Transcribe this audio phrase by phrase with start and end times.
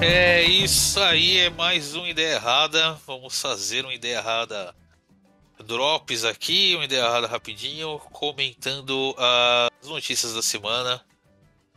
[0.00, 2.94] É isso aí, é mais uma ideia errada.
[3.04, 4.74] Vamos fazer uma ideia errada.
[5.64, 11.04] Drops aqui, uma ideia errada rapidinho, comentando as notícias da semana,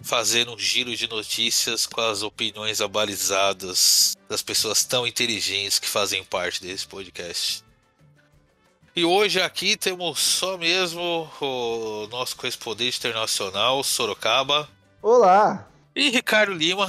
[0.01, 6.23] fazendo um giro de notícias com as opiniões abalizadas das pessoas tão inteligentes que fazem
[6.23, 7.63] parte desse podcast.
[8.95, 14.69] E hoje aqui temos só mesmo o nosso correspondente internacional, Sorocaba.
[15.01, 15.67] Olá!
[15.95, 16.87] E Ricardo Lima.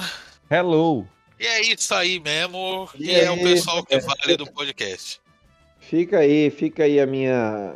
[0.50, 1.08] Hello!
[1.42, 5.20] E é isso aí mesmo, e, e é o pessoal que vale do podcast.
[5.80, 7.74] Fica aí, fica aí a minha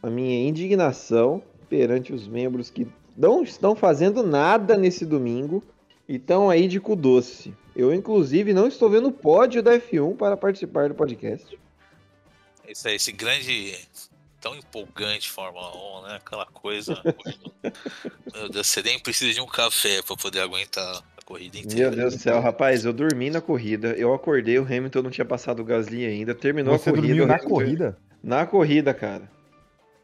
[0.00, 5.60] a minha indignação perante os membros que não estão fazendo nada nesse domingo
[6.08, 7.52] e estão aí de cu doce.
[7.74, 11.58] Eu, inclusive, não estou vendo o pódio da F1 para participar do podcast.
[12.64, 13.76] Esse, esse grande,
[14.40, 16.16] tão empolgante Fórmula 1, né?
[16.24, 17.02] Aquela coisa.
[18.32, 21.90] Meu Deus, você nem precisa de um café para poder aguentar corrida inteira.
[21.90, 25.24] Meu Deus do céu, rapaz, eu dormi na corrida, eu acordei, o Hamilton não tinha
[25.24, 27.08] passado o Gasly ainda, terminou Você a corrida.
[27.08, 27.98] dormiu na Hamilton- corrida?
[28.22, 29.30] Na corrida, cara.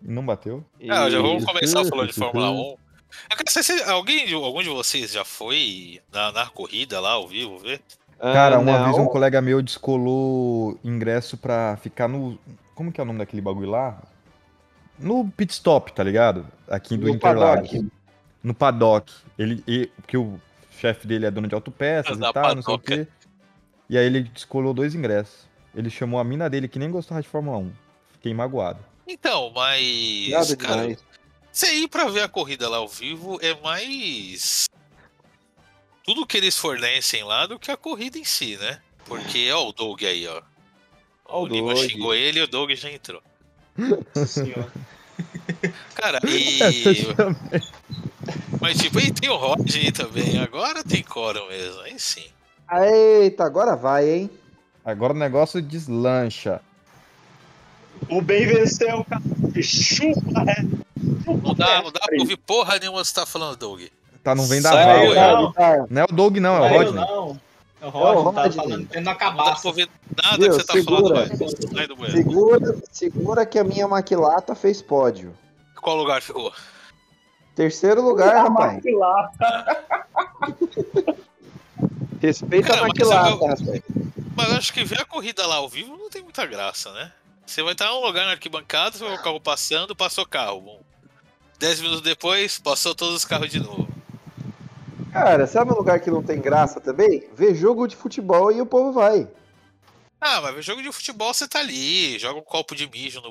[0.02, 0.64] Não bateu?
[0.88, 2.56] Ah, já vamos começar falando de Fórmula 1.
[2.56, 7.10] Eu quero saber se alguém, de- algum de vocês já foi na, na corrida lá
[7.12, 7.80] ao vivo ver?
[8.18, 8.84] Ah, Cara, uma não.
[8.84, 12.38] vez um colega meu descolou ingresso pra ficar no.
[12.74, 14.00] Como que é o nome daquele bagulho lá?
[14.98, 16.46] No pit stop, tá ligado?
[16.68, 17.70] Aqui do No Interlagos.
[17.70, 17.90] paddock.
[18.42, 19.12] No paddock.
[19.38, 20.38] Ele, e- porque o
[20.80, 23.06] chefe dele é dono de autopeças e tal, não sei o quê.
[23.88, 25.48] E aí ele descolou dois ingressos.
[25.74, 27.72] Ele chamou a mina dele que nem gostava de Fórmula 1.
[28.12, 28.84] Fiquei magoado.
[29.06, 30.28] Então, mas.
[30.30, 31.04] Nada cara, demais.
[31.52, 34.68] você ir pra ver a corrida lá ao vivo é mais.
[36.04, 38.80] Tudo que eles fornecem lá do que a corrida em si, né?
[39.04, 40.42] Porque, ó, o Doug aí, ó.
[41.26, 43.22] Ó o o Lima xingou ele e o Doug já entrou.
[43.76, 44.72] Nossa senhora.
[45.94, 47.00] Cara, e.
[48.60, 50.38] Mas tipo, aí tem o Rodney também.
[50.40, 51.80] Agora tem coro mesmo.
[51.82, 52.24] Aí sim.
[52.72, 54.30] Eita, agora vai, hein?
[54.84, 56.60] Agora o negócio deslancha.
[58.08, 59.22] O bem venceu, cara.
[59.62, 60.62] Chupa, é.
[61.26, 63.82] Não dá, não dá pra ouvir porra nenhuma você tá falando, Doug.
[64.22, 65.40] Tá, não vem da Saiu, vala.
[65.42, 65.52] não.
[65.52, 65.86] Tá.
[65.88, 66.94] Não é o Doug, não, é o Saiu, Rodney.
[67.04, 67.40] Não.
[67.80, 68.52] É o Rodney, É o tava Rodney.
[68.52, 69.68] falando, tendo na Não dá pra cabaça.
[69.68, 69.88] ouvir
[70.22, 71.00] nada Viu, que você tá segura.
[71.26, 71.74] falando, velho.
[71.74, 72.16] Sai do banheiro.
[72.18, 75.34] Segura, segura que a minha maquilata fez pódio.
[75.80, 76.52] Qual lugar ficou?
[77.60, 78.82] Terceiro lugar, rapaz.
[82.18, 83.60] Respeita Cara, a mas maquilata, eu- rapaz.
[84.34, 87.12] Mas eu acho que ver a corrida lá ao vivo não tem muita graça, né?
[87.44, 90.24] Você vai estar em um lugar na arquibancada, você vai ver o carro passando, passou
[90.24, 90.62] o carro.
[90.62, 90.80] Bom,
[91.58, 93.86] Dez minutos depois, passou todos os carros de novo.
[95.12, 97.28] Cara, sabe um lugar que não tem graça também?
[97.34, 99.28] Ver jogo de futebol e o povo vai.
[100.18, 103.30] Ah, mas ver jogo de futebol você tá ali, joga um copo de mijo no,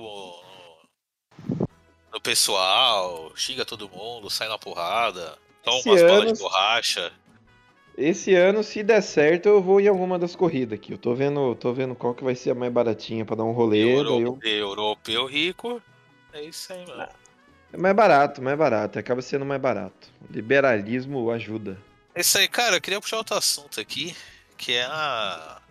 [2.11, 7.11] no, pessoal, xinga todo mundo, sai na porrada, toma Esse umas ano- de borracha.
[7.97, 10.93] Esse ano, se der certo, eu vou em alguma das corridas aqui.
[10.93, 13.51] Eu tô vendo, tô vendo qual que vai ser a mais baratinha pra dar um
[13.51, 13.83] rolê.
[13.83, 13.97] daí eu...
[13.97, 15.81] Euro, Europeu rico,
[16.31, 17.09] é isso aí, mano.
[17.73, 18.97] É mais barato, mais barato.
[18.97, 20.07] Acaba sendo mais barato.
[20.29, 21.77] Liberalismo ajuda.
[22.15, 24.15] É isso aí, cara, eu queria puxar outro assunto aqui,
[24.57, 25.61] que é a.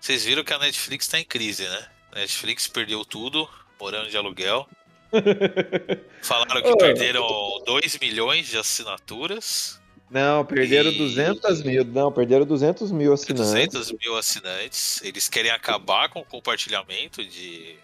[0.00, 1.88] Vocês viram que a Netflix tá em crise, né?
[2.12, 3.48] A Netflix perdeu tudo,
[3.80, 4.68] morando de aluguel.
[6.22, 6.76] Falaram que Ô.
[6.76, 7.26] perderam
[7.66, 9.80] 2 milhões de assinaturas,
[10.10, 11.84] Não, perderam E- 200 mil.
[11.84, 13.46] Não, perderam 200 mil assinantes.
[13.74, 15.02] 200 mil assinantes.
[15.02, 17.76] Eles querem acabar com o compartilhamento de,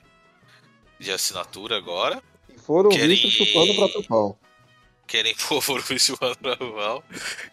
[0.99, 2.23] de assinatura agora.
[2.55, 4.39] E foram Querem- vistos chupando o próprio pau.
[5.07, 7.05] Querem pôr o Silvano Naval.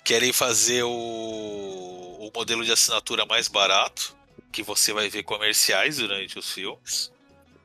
[0.05, 4.15] Querem fazer o, o modelo de assinatura mais barato,
[4.53, 7.11] que você vai ver comerciais durante os filmes.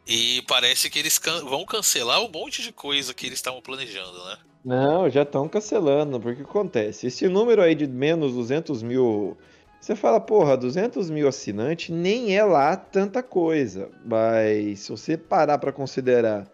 [0.07, 4.25] E parece que eles can- vão cancelar um monte de coisa que eles estavam planejando,
[4.25, 4.37] né?
[4.65, 7.07] Não, já estão cancelando, porque o que acontece?
[7.07, 9.37] Esse número aí de menos 200 mil.
[9.81, 13.91] Você fala, porra, 200 mil assinantes nem é lá tanta coisa.
[14.05, 16.51] Mas se você parar pra considerar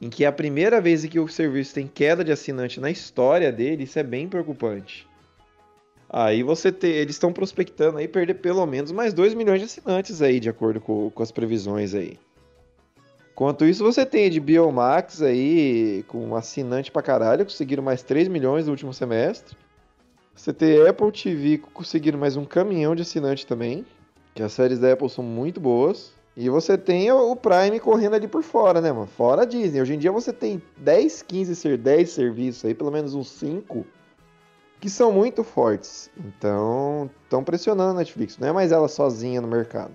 [0.00, 3.50] em que é a primeira vez que o serviço tem queda de assinante na história
[3.50, 5.06] dele, isso é bem preocupante.
[6.08, 6.92] Aí você tem.
[6.92, 10.80] Eles estão prospectando aí perder pelo menos mais 2 milhões de assinantes aí, de acordo
[10.80, 12.18] com, com as previsões aí.
[13.38, 18.66] Enquanto isso, você tem de Biomax aí, com assinante pra caralho, conseguiram mais 3 milhões
[18.66, 19.56] no último semestre.
[20.34, 23.86] Você tem Apple TV conseguindo mais um caminhão de assinante também,
[24.34, 26.12] que as séries da Apple são muito boas.
[26.36, 29.06] E você tem o o Prime correndo ali por fora, né, mano?
[29.06, 29.80] Fora a Disney.
[29.80, 33.86] Hoje em dia você tem 10, 15, ser 10 serviços aí, pelo menos uns 5,
[34.80, 36.10] que são muito fortes.
[36.18, 38.36] Então, estão pressionando a Netflix.
[38.36, 39.92] Não é mais ela sozinha no mercado.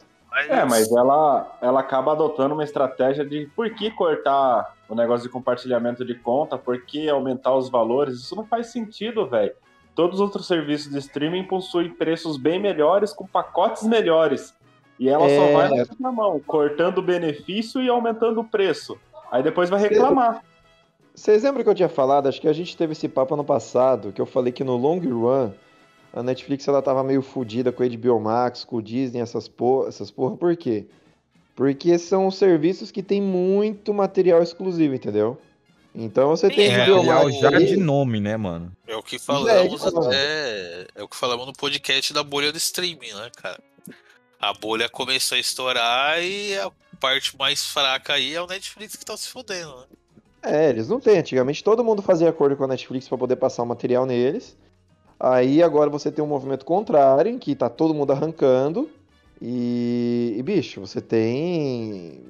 [0.50, 5.32] É, mas ela, ela acaba adotando uma estratégia de por que cortar o negócio de
[5.32, 8.16] compartilhamento de conta, por que aumentar os valores?
[8.16, 9.54] Isso não faz sentido, velho.
[9.96, 14.52] todos os outros serviços de streaming possuem preços bem melhores com pacotes melhores.
[15.00, 15.54] E ela só É.
[15.54, 15.70] vai
[16.00, 18.98] na mão, cortando o benefício e aumentando o preço.
[19.32, 20.44] Aí depois vai reclamar.
[21.14, 22.28] Vocês lembram que eu tinha falado?
[22.28, 24.98] Acho que a gente teve esse papo ano passado, que eu falei que no long
[25.00, 25.52] run
[26.14, 29.90] a Netflix ela tava meio fodida com a HBO Max, com o Disney, essas porra,
[29.90, 30.38] essas porra.
[30.38, 30.86] Por quê?
[31.56, 35.40] Porque são serviços que tem muito material exclusivo, entendeu?
[35.96, 38.72] Então você tem É, HBO Material Max já de nome, né, mano?
[38.88, 40.88] É o que É, falamos até.
[40.96, 43.60] É o que falamos no podcast da bolha do streaming, né, cara?
[44.40, 49.06] A bolha começou a estourar e a parte mais fraca aí é o Netflix que
[49.06, 49.86] tá se fodendo, né?
[50.44, 51.18] É, eles não têm.
[51.18, 54.58] Antigamente todo mundo fazia acordo com a Netflix pra poder passar o material neles.
[55.24, 58.92] Aí agora você tem um movimento contrário, em que tá todo mundo arrancando.
[59.42, 62.22] E, e, bicho, você tem.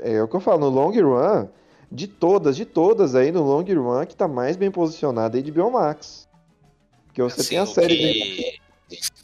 [0.00, 1.46] É o que eu falo, no long run,
[1.90, 5.52] de todas, de todas aí, no long run, que tá mais bem posicionada aí de
[5.52, 6.28] Biomax.
[7.06, 7.96] Porque você Assim, tem a série.
[7.96, 8.58] que...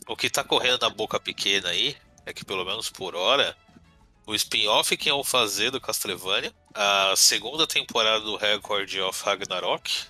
[0.06, 3.56] o que tá correndo na boca pequena aí é que, pelo menos por hora,
[4.29, 10.06] o spin-off que iam fazer do Castlevania, a segunda temporada do Record of Ragnarok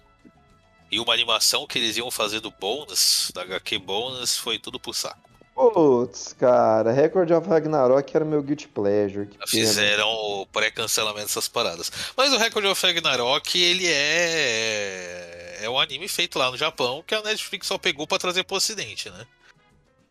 [0.90, 4.92] e uma animação que eles iam fazer do Bonus, da HQ Bonus, foi tudo pro
[4.94, 5.28] saco.
[5.54, 9.26] Putz, cara, Record of Ragnarok era meu guilty pleasure.
[9.26, 9.46] Que pena.
[9.48, 11.90] Fizeram o pré-cancelamento dessas paradas.
[12.16, 15.58] Mas o Record of Ragnarok, ele é.
[15.62, 18.56] É um anime feito lá no Japão que a Netflix só pegou pra trazer pro
[18.56, 19.26] ocidente, né?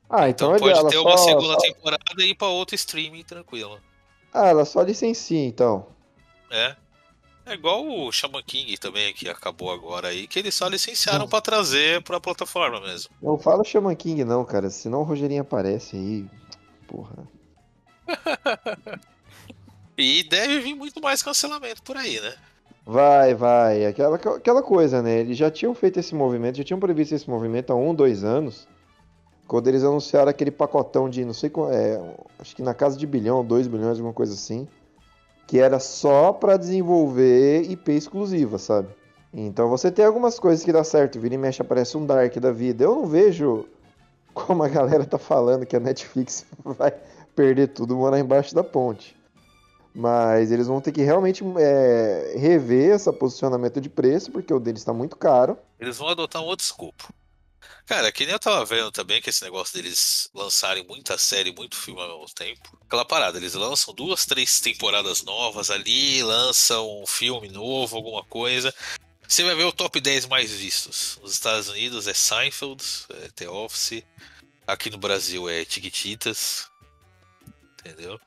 [0.09, 2.75] Ah, então, Então é pode ter uma só- segunda só- temporada e ir pra outro
[2.75, 3.79] streaming tranquilo.
[4.33, 5.87] Ah, ela só licencia, então.
[6.51, 6.75] É.
[7.47, 11.39] É igual o Shaman King também, que acabou agora aí, que eles só licenciaram pra
[11.39, 13.09] trazer pra plataforma mesmo.
[13.21, 14.69] Não fala Shaman King, não, cara.
[14.69, 16.25] Senão o Rogerinho aparece aí.
[16.87, 17.27] Porra.
[19.97, 22.35] E deve vir muito mais cancelamento por aí, né?
[22.85, 23.85] Vai, vai.
[23.87, 25.21] Aquela, aquela coisa, né?
[25.21, 28.67] Eles já tinham feito esse movimento, já tinham previsto esse movimento há um, dois anos.
[29.47, 31.99] Quando eles anunciaram aquele pacotão de, não sei qual, é,
[32.37, 34.67] acho que na casa de bilhão, dois bilhões, alguma coisa assim.
[35.47, 38.89] Que era só pra desenvolver IP exclusiva, sabe?
[39.33, 41.19] Então você tem algumas coisas que dá certo.
[41.19, 42.83] Vira e mexe aparece um Dark da vida.
[42.83, 43.65] Eu não vejo
[44.33, 46.93] como a galera tá falando que a Netflix vai
[47.35, 49.15] perder tudo e morar embaixo da ponte.
[49.93, 54.81] Mas eles vão ter que realmente é, rever esse posicionamento de preço, porque o deles
[54.81, 55.57] está muito caro.
[55.79, 57.11] Eles vão adotar um outro escopo.
[57.85, 61.75] Cara, que nem eu tava vendo também que esse negócio deles lançarem muita série, muito
[61.75, 62.77] filme ao mesmo tempo.
[62.85, 68.73] Aquela parada, eles lançam duas, três temporadas novas ali, lançam um filme novo, alguma coisa.
[69.27, 71.17] Você vai ver o top 10 mais vistos.
[71.21, 74.03] Nos Estados Unidos é Seinfeld, é The Office.
[74.65, 76.69] Aqui no Brasil é Tiquititas.
[77.79, 78.19] Entendeu?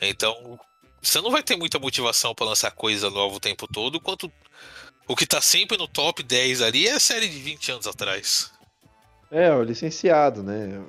[0.00, 0.58] Então,
[1.00, 4.32] você não vai ter muita motivação pra lançar coisa nova o tempo todo, quanto
[5.08, 8.52] o que tá sempre no top 10 ali é a série de 20 anos atrás.
[9.30, 10.82] É, o licenciado, né?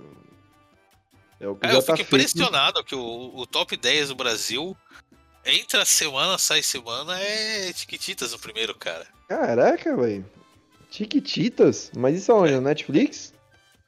[1.39, 4.15] É o que É, já eu tá fico impressionado que o, o top 10 do
[4.15, 4.75] Brasil,
[5.45, 9.07] entra semana, sai semana, é Tiquititas o primeiro, cara.
[9.27, 10.25] Caraca, velho.
[10.91, 11.91] Tiquititas?
[11.95, 12.53] Mas isso aonde?
[12.53, 13.33] Na Netflix?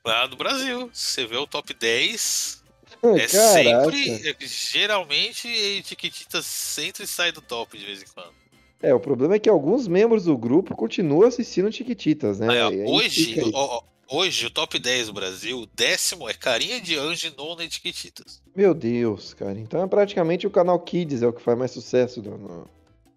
[0.06, 2.64] Lá no Brasil, você vê o top 10,
[3.02, 3.20] Caraca.
[3.22, 8.41] é sempre, é, geralmente, Tiquititas entra e sai do top de vez em quando.
[8.82, 12.48] É, o problema é que alguns membros do grupo continuam assistindo Tiquititas, né?
[12.88, 17.38] Hoje, ó, hoje, o top 10 do Brasil, o décimo é Carinha de Anjo e
[17.38, 18.42] nono é Tiquititas.
[18.56, 19.60] Meu Deus, cara.
[19.60, 22.32] Então é praticamente o canal Kids é o que faz mais sucesso do.
[22.32, 22.68] no-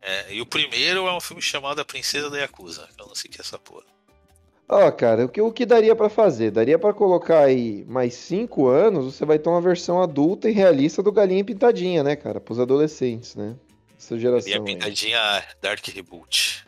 [0.02, 2.86] É, e o primeiro é um filme chamado A Princesa da Yakuza.
[2.94, 3.84] que Eu não sei o que é essa porra.
[4.68, 6.50] Ó, cara, o que, o que daria pra fazer?
[6.50, 11.02] Daria pra colocar aí mais cinco anos, você vai ter uma versão adulta e realista
[11.02, 12.40] do Galinha Pintadinha, né, cara?
[12.40, 13.54] Pros adolescentes, né?
[14.04, 14.60] Essa E a geração aí.
[14.64, 16.66] pintadinha Dark Reboot.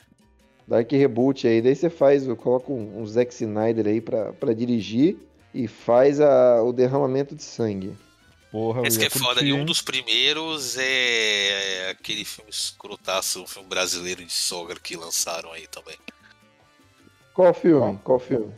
[0.66, 5.16] Dark Reboot aí, daí você faz, coloca um, um Zack Snyder aí pra, pra dirigir
[5.52, 7.96] e faz a, o derramamento de sangue.
[8.50, 9.42] Porra, Esse que é foda.
[9.44, 15.52] E um dos primeiros é aquele filme escrotaço, um filme brasileiro de sogra que lançaram
[15.52, 15.96] aí também.
[17.34, 17.98] Qual filme?
[18.02, 18.52] Qual filme?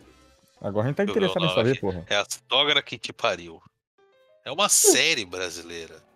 [0.60, 2.06] Agora a gente tá interessado em saber, porra.
[2.08, 3.60] É a sogra que te pariu.
[4.44, 6.07] É uma série brasileira.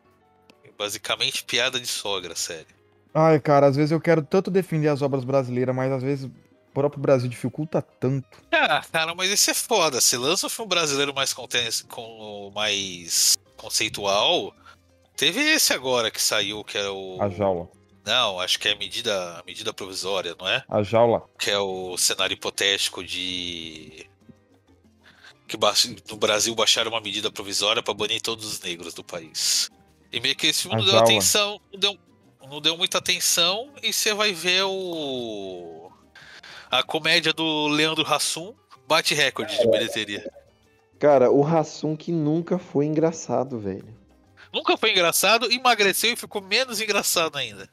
[0.78, 2.66] Basicamente piada de sogra, série.
[3.14, 6.30] Ai, cara, às vezes eu quero tanto defender as obras brasileiras, mas às vezes o
[6.72, 8.26] próprio Brasil dificulta tanto.
[8.50, 10.00] Ah, cara, mas esse é foda.
[10.00, 14.54] Se lança um filme brasileiro mais, conten- com, mais conceitual,
[15.16, 17.18] teve esse agora que saiu, que é o.
[17.20, 17.68] A jaula.
[18.04, 20.64] Não, acho que é a medida, medida provisória, não é?
[20.68, 21.22] A jaula.
[21.38, 24.06] Que é o cenário hipotético de.
[25.46, 25.56] Que
[26.10, 29.70] no Brasil baixaram uma medida provisória para banir todos os negros do país.
[30.12, 31.06] E meio que esse filme não deu jaula.
[31.08, 31.98] atenção, não deu,
[32.50, 35.90] não deu muita atenção, e você vai ver o.
[36.70, 38.54] A comédia do Leandro Hassum
[38.88, 40.30] Bate recorde de bilheteria.
[40.98, 43.84] Cara, o Hassum que nunca foi engraçado, velho.
[44.52, 47.68] Nunca foi engraçado, emagreceu e ficou menos engraçado ainda.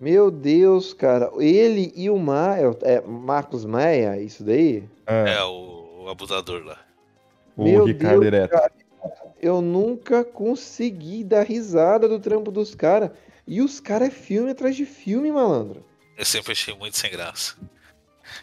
[0.00, 1.30] Meu Deus, cara.
[1.38, 4.84] Ele e o Maia, é Marcos Maia, isso daí?
[5.06, 6.78] É, É, o, abusador lá.
[7.56, 8.50] o Meu Ricardo Deus, Direto.
[8.50, 8.72] cara.
[9.40, 13.10] Eu nunca consegui dar risada do trampo dos caras.
[13.46, 15.84] E os caras é filme atrás de filme, malandro.
[16.16, 17.56] Eu sempre achei muito sem graça.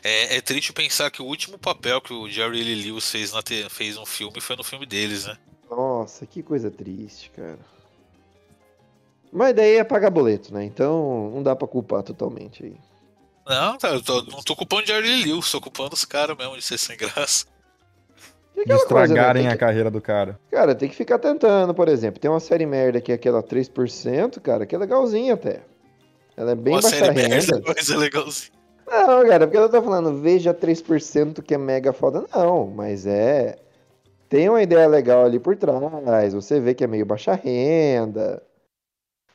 [0.04, 3.42] É, é triste pensar que o último papel que o Jerry Lee Lewis fez, na
[3.42, 5.38] te- fez um filme foi no filme deles, né?
[5.70, 7.60] Nossa, que coisa triste, cara.
[9.32, 10.64] Mas daí é pagar boleto, né?
[10.66, 12.76] Então não dá pra culpar totalmente aí.
[13.48, 16.36] Não, tá, eu tô- não tô culpando o Jerry Lee Lewis, tô culpando os caras
[16.38, 17.46] mesmo de ser sem graça.
[18.58, 19.04] E De aquela coisa, né?
[19.06, 20.40] estragarem Tem a que- carreira do cara.
[20.50, 22.20] Cara, tem que ficar tentando, por exemplo.
[22.20, 25.62] Tem uma série merda que é aquela 3%, cara, que é legalzinha até.
[26.36, 27.62] Ela é bem Uma baixa série merda, renda.
[27.76, 28.52] mas é legalzinho.
[28.88, 32.26] Não, cara, porque ela tá falando, veja 3% que é mega foda.
[32.34, 33.58] Não, mas é.
[34.30, 36.34] Tem uma ideia legal ali por trás.
[36.34, 38.42] Você vê que é meio baixa renda.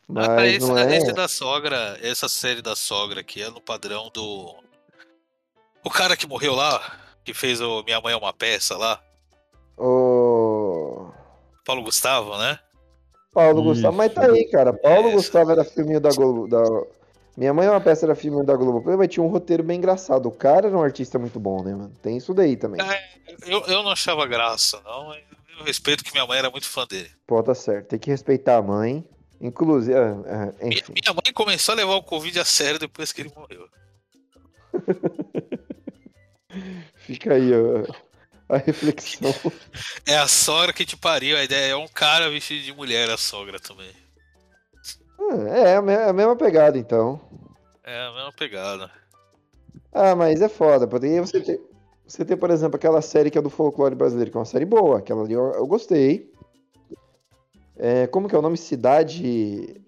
[0.09, 0.97] Mas Ah, esse, não é.
[0.97, 4.55] esse da sogra, essa série da sogra que é no padrão do.
[5.85, 6.81] O cara que morreu lá,
[7.25, 9.03] que fez o Minha Mãe é uma Peça lá,
[9.79, 11.11] O.
[11.65, 12.59] Paulo Gustavo, né?
[13.33, 13.69] Paulo Isso.
[13.69, 14.73] Gustavo, mas tá aí, cara.
[14.73, 15.17] Paulo Essa.
[15.17, 16.49] Gustavo era filminho da Globo.
[16.49, 16.63] Da...
[17.37, 20.27] Minha mãe é uma peça, era filminho da Globo, mas tinha um roteiro bem engraçado.
[20.27, 21.93] O cara era um artista muito bom, né, mano?
[22.03, 22.81] Tem isso daí também.
[22.81, 22.99] Ah,
[23.47, 25.15] Eu, eu não achava graça, não.
[25.15, 27.11] Eu respeito que minha mãe era muito fã dele.
[27.27, 27.89] Pô, tá certo.
[27.89, 29.05] Tem que respeitar a mãe.
[29.41, 30.93] Inclusive, ah, Minha, enfim.
[30.93, 33.67] minha mãe começou a levar o Covid a sério depois que ele morreu.
[36.97, 37.83] Fica aí ó,
[38.55, 39.33] a reflexão.
[40.07, 43.17] É a sogra que te pariu, a ideia é um cara vestido de mulher, a
[43.17, 43.91] sogra também.
[45.19, 47.21] Ah, é, a me- a mesma pegada, então.
[47.85, 48.91] É a mesma pegada.
[49.93, 51.59] Ah, mas é foda, porque você tem,
[52.07, 54.65] você tem, por exemplo, aquela série que é do folclore brasileiro, que é uma série
[54.65, 56.31] boa, aquela ali eu, eu gostei.
[57.77, 58.57] É, como que é o nome?
[58.57, 59.81] Cidade.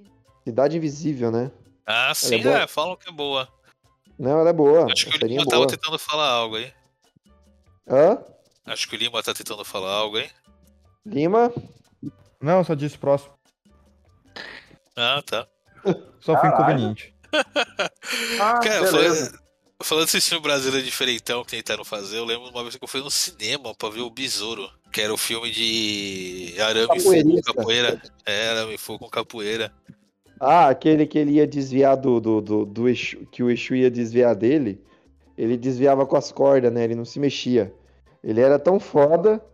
[0.44, 1.50] Cidade Invisível, né?
[1.86, 2.60] Ah, sim, boa?
[2.62, 3.48] é, falam que é boa.
[4.18, 4.90] Não, ela é boa.
[4.92, 6.72] Acho que o Lima é tava tentando falar algo aí.
[7.88, 8.22] Hã?
[8.66, 10.28] Acho que o Lima tá tentando falar algo aí.
[11.04, 11.52] Lima?
[12.40, 13.34] Não, só disse próximo.
[14.96, 15.46] Ah, tá.
[16.20, 17.12] Só foi inconveniente.
[18.40, 19.38] Ah, Cara, falando,
[19.82, 23.00] falando desse filme brasileiro diferentão que tentaram fazer, eu lembro uma vez que eu fui
[23.00, 27.42] no cinema pra ver o Besouro, que era o filme de arame e fogo com
[27.42, 28.02] capoeira.
[28.24, 29.72] É, arame e fogo com capoeira.
[30.38, 33.90] Ah, aquele que ele ia desviar do, do, do, do Exu, que o Exu ia
[33.90, 34.80] desviar dele,
[35.36, 36.84] ele desviava com as cordas, né?
[36.84, 37.74] Ele não se mexia.
[38.24, 39.44] Ele era tão foda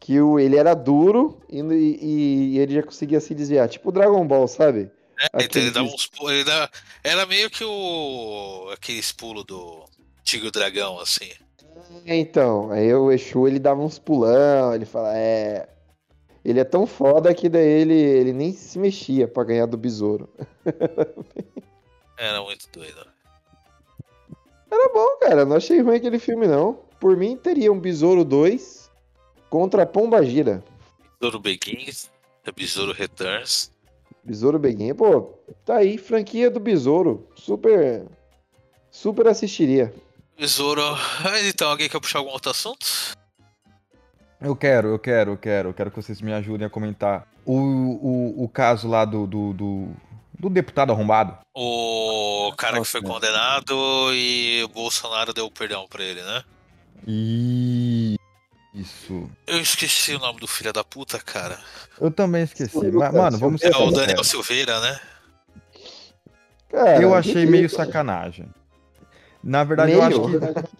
[0.00, 3.68] que o, ele era duro e, e- e ele já conseguia se desviar.
[3.68, 4.90] Tipo o Dragon Ball, sabe?
[5.20, 6.70] É, então Aquele ele dava uns ele dava-
[7.04, 8.70] Era meio que o.
[8.72, 9.84] aqueles pulos do
[10.24, 11.30] Tigre Dragão, assim.
[12.06, 15.68] É, Então, aí o Exu ele dava uns pulão, ele fala, é.
[16.42, 20.26] Ele é tão foda que daí ele, ele nem se mexia pra ganhar do besouro.
[22.16, 23.06] Era muito doido.
[24.70, 25.44] Era bom, cara.
[25.44, 26.78] Não achei ruim aquele filme, não.
[27.00, 28.90] Por mim, teria um Besouro 2
[29.48, 30.62] contra Pomba Gira.
[31.18, 32.10] Besouro Begins,
[32.54, 33.72] Besouro Returns.
[34.22, 35.32] Besouro Beguinha, pô,
[35.64, 37.26] tá aí, franquia do Besouro.
[37.34, 38.06] Super.
[38.90, 39.94] Super assistiria.
[40.38, 40.82] Besouro.
[41.24, 42.86] Mas então, alguém quer puxar algum outro assunto?
[44.40, 45.68] Eu quero, eu quero, eu quero.
[45.70, 47.26] Eu quero que vocês me ajudem a comentar.
[47.44, 49.88] O, o, o caso lá do, do, do,
[50.38, 51.38] do deputado arrombado.
[51.54, 53.08] O cara que Nossa, foi né?
[53.08, 53.74] condenado
[54.12, 56.44] e o Bolsonaro deu perdão pra ele, né?
[57.06, 58.16] E.
[58.72, 59.28] Isso.
[59.46, 61.58] Eu esqueci o nome do filho da puta, cara.
[62.00, 62.90] Eu também esqueci.
[62.90, 64.22] Mas, mano, vamos É o Daniel.
[64.22, 65.00] Silveira, né?
[66.70, 68.48] Cara, Eu achei meio sacanagem.
[69.42, 70.40] Na verdade, eu acho Meio?
[70.40, 70.70] que.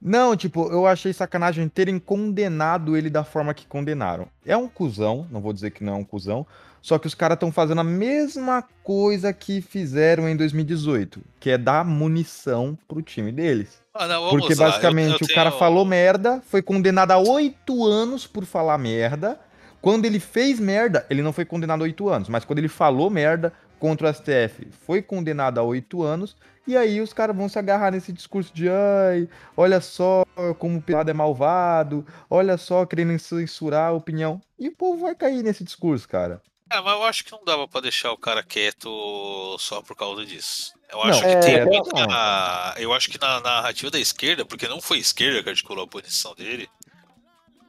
[0.00, 4.28] Não, tipo, eu achei sacanagem terem condenado ele da forma que condenaram.
[4.44, 6.44] É um cuzão, não vou dizer que não é um cuzão,
[6.82, 11.56] só que os caras estão fazendo a mesma coisa que fizeram em 2018, que é
[11.56, 13.80] dar munição pro time deles.
[13.94, 14.66] Ah, não, Porque lá.
[14.66, 18.76] basicamente Eu- eu o cara tenho- falou merda, foi condenado a oito anos por falar
[18.78, 19.38] merda.
[19.80, 23.08] Quando ele fez merda, ele não foi condenado a oito anos, mas quando ele falou
[23.10, 26.36] merda contra o STF, foi condenado a oito anos.
[26.68, 30.24] E aí os caras vão se agarrar nesse discurso de ai, olha só
[30.60, 34.40] como o pelado é malvado, olha só querendo censurar a opinião.
[34.56, 36.40] E o povo vai cair nesse discurso, cara.
[36.72, 40.24] É, mas eu acho que não dava pra deixar o cara quieto só por causa
[40.24, 40.72] disso.
[40.90, 41.66] Eu Não, acho que é, tem não.
[41.66, 42.74] muita.
[42.78, 45.88] Eu acho que na narrativa da esquerda, porque não foi a esquerda que articulou a
[45.88, 46.66] punição dele,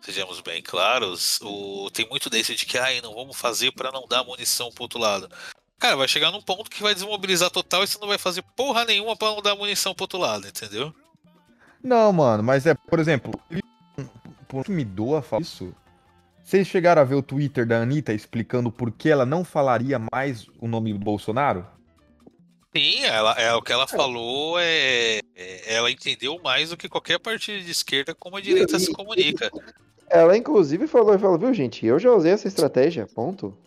[0.01, 1.89] sejamos bem claros, o...
[1.91, 4.99] tem muito desse de que, ai, não vamos fazer pra não dar munição pro outro
[4.99, 5.29] lado.
[5.77, 8.85] Cara, vai chegar num ponto que vai desmobilizar total e você não vai fazer porra
[8.85, 10.95] nenhuma pra não dar munição pro outro lado, entendeu?
[11.83, 13.37] Não, mano, mas é, por exemplo,
[14.47, 15.75] por que me doa falar isso?
[16.43, 20.47] Vocês chegaram a ver o Twitter da Anitta explicando por que ela não falaria mais
[20.59, 21.65] o nome do Bolsonaro?
[22.75, 27.19] Sim, ela, é, o que ela falou é, é- Ela entendeu mais do que qualquer
[27.19, 29.49] partido de esquerda como a direita se comunica.
[30.09, 33.57] Ela, inclusive, falou, falou, viu, gente, eu já usei essa estratégia, ponto.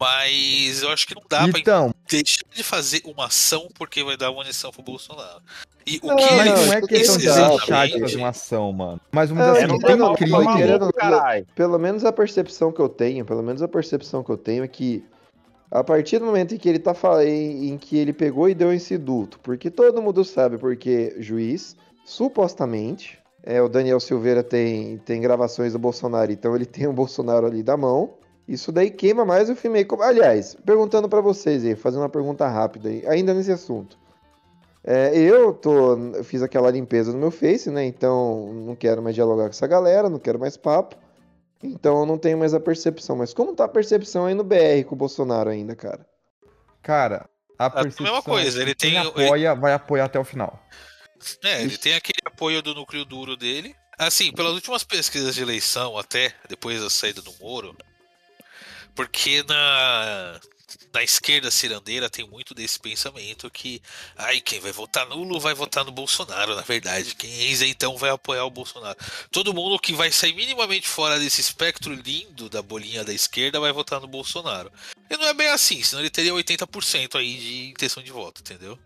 [0.00, 4.16] Mas eu acho que não dá pra Então, deixar de fazer uma ação porque vai
[4.16, 5.40] dar munição pro Bolsonaro.
[5.84, 8.72] E o Não, que mas ele não é questão de deixar de fazer uma ação,
[8.72, 9.00] mano.
[9.10, 10.56] Mas vamos É, dizer não assim, tem tem mal- crime.
[10.56, 11.46] querendo-.
[11.54, 14.68] Pelo menos a percepção que eu tenho, pelo menos a percepção que eu tenho é
[14.68, 15.02] que
[15.70, 18.72] a partir do momento em que ele tá falando, em que ele pegou e deu
[18.72, 25.20] esse duto, porque todo mundo sabe, porque juiz, supostamente, é, o Daniel Silveira tem, tem
[25.20, 28.14] gravações do Bolsonaro, então ele tem o Bolsonaro ali da mão.
[28.48, 29.86] Isso daí queima mais o filme.
[30.00, 33.98] Aliás, perguntando pra vocês aí, fazendo uma pergunta rápida aí, ainda nesse assunto.
[34.82, 37.84] É, eu tô, eu fiz aquela limpeza no meu Face, né?
[37.84, 40.96] Então não quero mais dialogar com essa galera, não quero mais papo.
[41.62, 43.16] Então eu não tenho mais a percepção.
[43.16, 46.06] Mas como tá a percepção aí no BR com o Bolsonaro ainda, cara?
[46.82, 47.28] Cara,
[47.58, 50.24] a a percepção mesma coisa, é ele que quem tem- apoia, vai apoiar até o
[50.24, 50.58] final.
[51.44, 53.74] É, ele tem aquele apoio do núcleo duro dele.
[53.98, 57.76] Assim, pelas últimas pesquisas de eleição, até depois da saída do Moro,
[58.98, 60.40] porque na,
[60.92, 63.80] na esquerda cirandeira tem muito desse pensamento que,
[64.16, 67.14] ai, quem vai votar nulo vai votar no Bolsonaro, na verdade.
[67.14, 68.98] Quem é isentão vai apoiar o Bolsonaro.
[69.30, 73.72] Todo mundo que vai sair minimamente fora desse espectro lindo da bolinha da esquerda vai
[73.72, 74.72] votar no Bolsonaro.
[75.08, 78.76] E não é bem assim, senão ele teria 80% aí de intenção de voto, entendeu?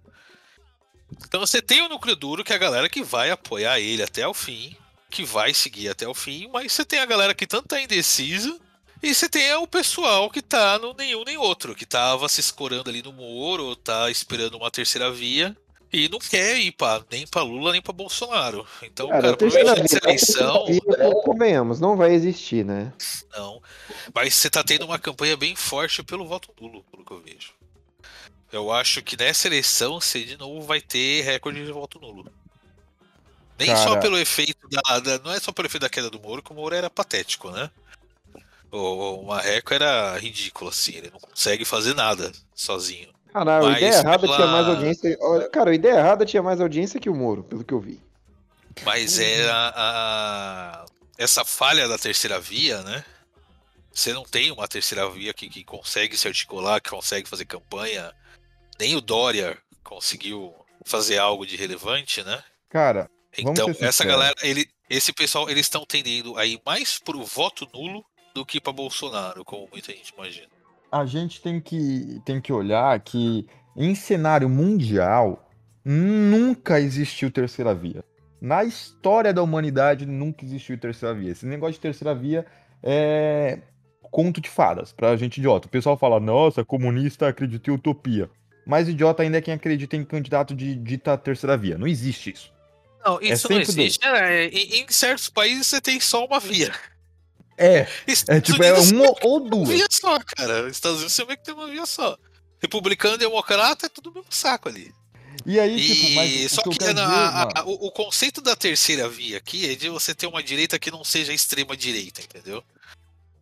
[1.26, 4.28] Então você tem o núcleo duro, que é a galera que vai apoiar ele até
[4.28, 4.76] o fim,
[5.08, 8.60] que vai seguir até o fim, mas você tem a galera que tanto tá indecisa,
[9.02, 12.88] e você tem o pessoal que tá no nenhum nem outro, que tava se escorando
[12.88, 15.56] ali no Moro, ou tá esperando uma terceira via,
[15.92, 18.66] e não quer ir pra, nem pra Lula nem pra Bolsonaro.
[18.82, 22.92] Então, cara, a terceira provavelmente essa eleição, via, convenhamos, não vai existir, né?
[23.36, 23.60] não.
[24.14, 27.52] Mas você tá tendo uma campanha bem forte pelo voto nulo, pelo que eu vejo.
[28.50, 32.26] Eu acho que nessa eleição você de novo vai ter recorde de voto nulo.
[33.58, 36.20] Nem Cara- só pelo efeito da, da- Não é só pelo efeito da queda do
[36.20, 37.70] Moro, que o Moro era patético, né?
[38.72, 43.12] O, o Marreco era ridículo, assim, ele não consegue fazer nada sozinho.
[43.32, 45.18] Caralho, a ideia errada pela- tinha mais audiência.
[45.52, 48.00] Cara, a ideia errada tinha mais audiência que o Moro, pelo que eu vi.
[48.84, 50.84] Mas era a,
[51.18, 53.04] essa falha da terceira via, né?
[53.92, 58.12] Você não tem uma terceira via que, que consegue se articular, que consegue fazer campanha.
[58.80, 60.54] Nem o Dória conseguiu
[60.84, 62.42] fazer algo de relevante, né?
[62.70, 67.68] Cara, Então, essa galera, ele, esse pessoal, eles estão tendendo a ir mais pro voto
[67.74, 68.02] nulo
[68.34, 70.48] do que para Bolsonaro, como muita gente imagina.
[70.90, 75.48] a gente tem que, tem que olhar que em cenário mundial
[75.84, 78.04] nunca existiu terceira via.
[78.40, 81.30] Na história da humanidade nunca existiu terceira via.
[81.30, 82.44] Esse negócio de terceira via
[82.82, 83.60] é
[84.10, 85.66] conto de fadas pra gente idiota.
[85.66, 88.28] O pessoal fala, nossa, comunista acredita em utopia.
[88.66, 91.78] Mais idiota ainda é quem acredita em candidato de dita terceira via.
[91.78, 92.52] Não existe isso.
[93.04, 94.04] Não, isso não sempre existe.
[94.06, 96.72] É, em, em certos países você tem só uma via.
[97.64, 97.88] É,
[98.28, 99.68] é tipo, é Unidos uma você ou tem uma duas.
[99.68, 100.66] via só, cara.
[100.66, 102.16] Os Estados Unidos você vê que tem uma via só.
[102.60, 104.92] Republicano e democrata é tudo o mesmo saco ali.
[105.46, 108.40] E aí, tipo, mas E o só que que na- dizer, a- o, o conceito
[108.40, 112.20] da terceira via aqui é de você ter uma direita que não seja extrema direita,
[112.20, 112.62] entendeu?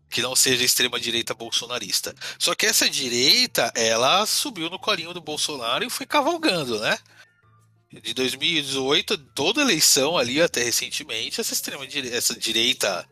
[0.09, 2.15] Que não seja extrema direita bolsonarista.
[2.39, 6.97] Só que essa direita, ela subiu no colinho do Bolsonaro e foi cavalgando, né?
[7.93, 13.07] De 2018, toda eleição ali até recentemente, essa extrema direita, essa direita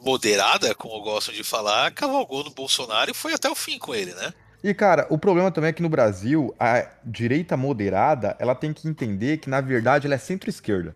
[0.00, 4.14] moderada, como gostam de falar, cavalgou no Bolsonaro e foi até o fim com ele,
[4.14, 4.32] né?
[4.62, 8.86] E, cara, o problema também é que no Brasil, a direita moderada, ela tem que
[8.86, 10.94] entender que, na verdade, ela é centro-esquerda.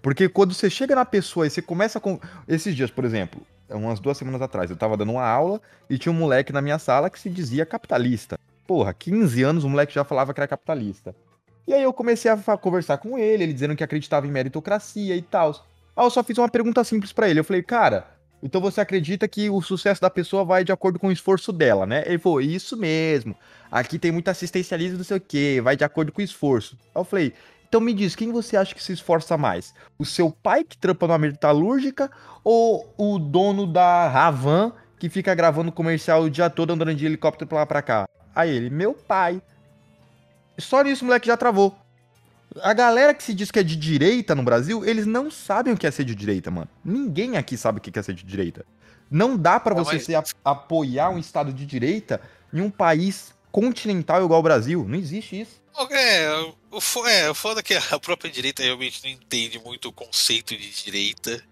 [0.00, 2.20] Porque quando você chega na pessoa e você começa com.
[2.46, 6.12] Esses dias, por exemplo, umas duas semanas atrás, eu tava dando uma aula e tinha
[6.12, 8.38] um moleque na minha sala que se dizia capitalista.
[8.66, 11.14] Porra, 15 anos o moleque já falava que era capitalista.
[11.66, 15.22] E aí eu comecei a conversar com ele, ele dizendo que acreditava em meritocracia e
[15.22, 15.50] tal.
[15.96, 17.38] Aí eu só fiz uma pergunta simples pra ele.
[17.38, 18.06] Eu falei, cara,
[18.42, 21.86] então você acredita que o sucesso da pessoa vai de acordo com o esforço dela,
[21.86, 22.02] né?
[22.06, 23.36] Ele falou, isso mesmo.
[23.70, 26.76] Aqui tem muito assistencialismo, não sei o quê, vai de acordo com o esforço.
[26.94, 27.32] Aí eu falei,
[27.68, 29.72] então me diz, quem você acha que se esforça mais?
[29.98, 32.10] O seu pai que trampa numa metalúrgica
[32.44, 37.48] ou o dono da Ravan que fica gravando comercial o dia todo andando de helicóptero
[37.48, 38.08] pra lá pra cá?
[38.34, 39.40] Aí ele, meu pai.
[40.58, 41.74] Só nisso o moleque já travou.
[42.60, 45.76] A galera que se diz que é de direita no Brasil, eles não sabem o
[45.76, 46.68] que é ser de direita, mano.
[46.84, 48.64] Ninguém aqui sabe o que é ser de direita.
[49.10, 52.20] Não dá pra Não, você mas- se a- apoiar um estado de direita
[52.52, 54.84] em um país continental igual o Brasil.
[54.88, 55.60] Não existe isso.
[55.90, 56.28] É,
[56.70, 60.56] o, é, o foda é que a própria direita realmente não entende muito o conceito
[60.56, 61.42] de direita.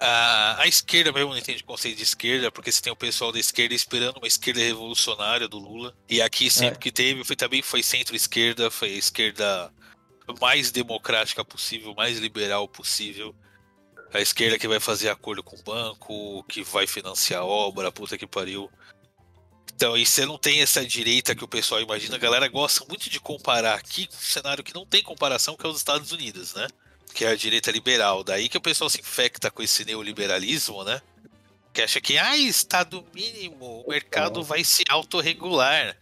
[0.00, 3.32] A, a esquerda mesmo não entende o conceito de esquerda, porque você tem o pessoal
[3.32, 5.92] da esquerda esperando uma esquerda revolucionária do Lula.
[6.08, 9.72] E aqui sempre que teve, foi, também foi centro-esquerda, foi esquerda
[10.40, 13.34] mais democrática possível, mais liberal possível.
[14.12, 18.16] A esquerda que vai fazer acordo com o banco, que vai financiar a obra, puta
[18.16, 18.70] que pariu.
[19.74, 23.08] Então, e você não tem essa direita que o pessoal imagina, a galera gosta muito
[23.08, 26.54] de comparar aqui com um cenário que não tem comparação, que é os Estados Unidos,
[26.54, 26.66] né?
[27.14, 28.24] Que é a direita liberal.
[28.24, 31.00] Daí que o pessoal se infecta com esse neoliberalismo, né?
[31.72, 35.96] Que acha que, ah, Estado mínimo, o mercado vai se autorregular.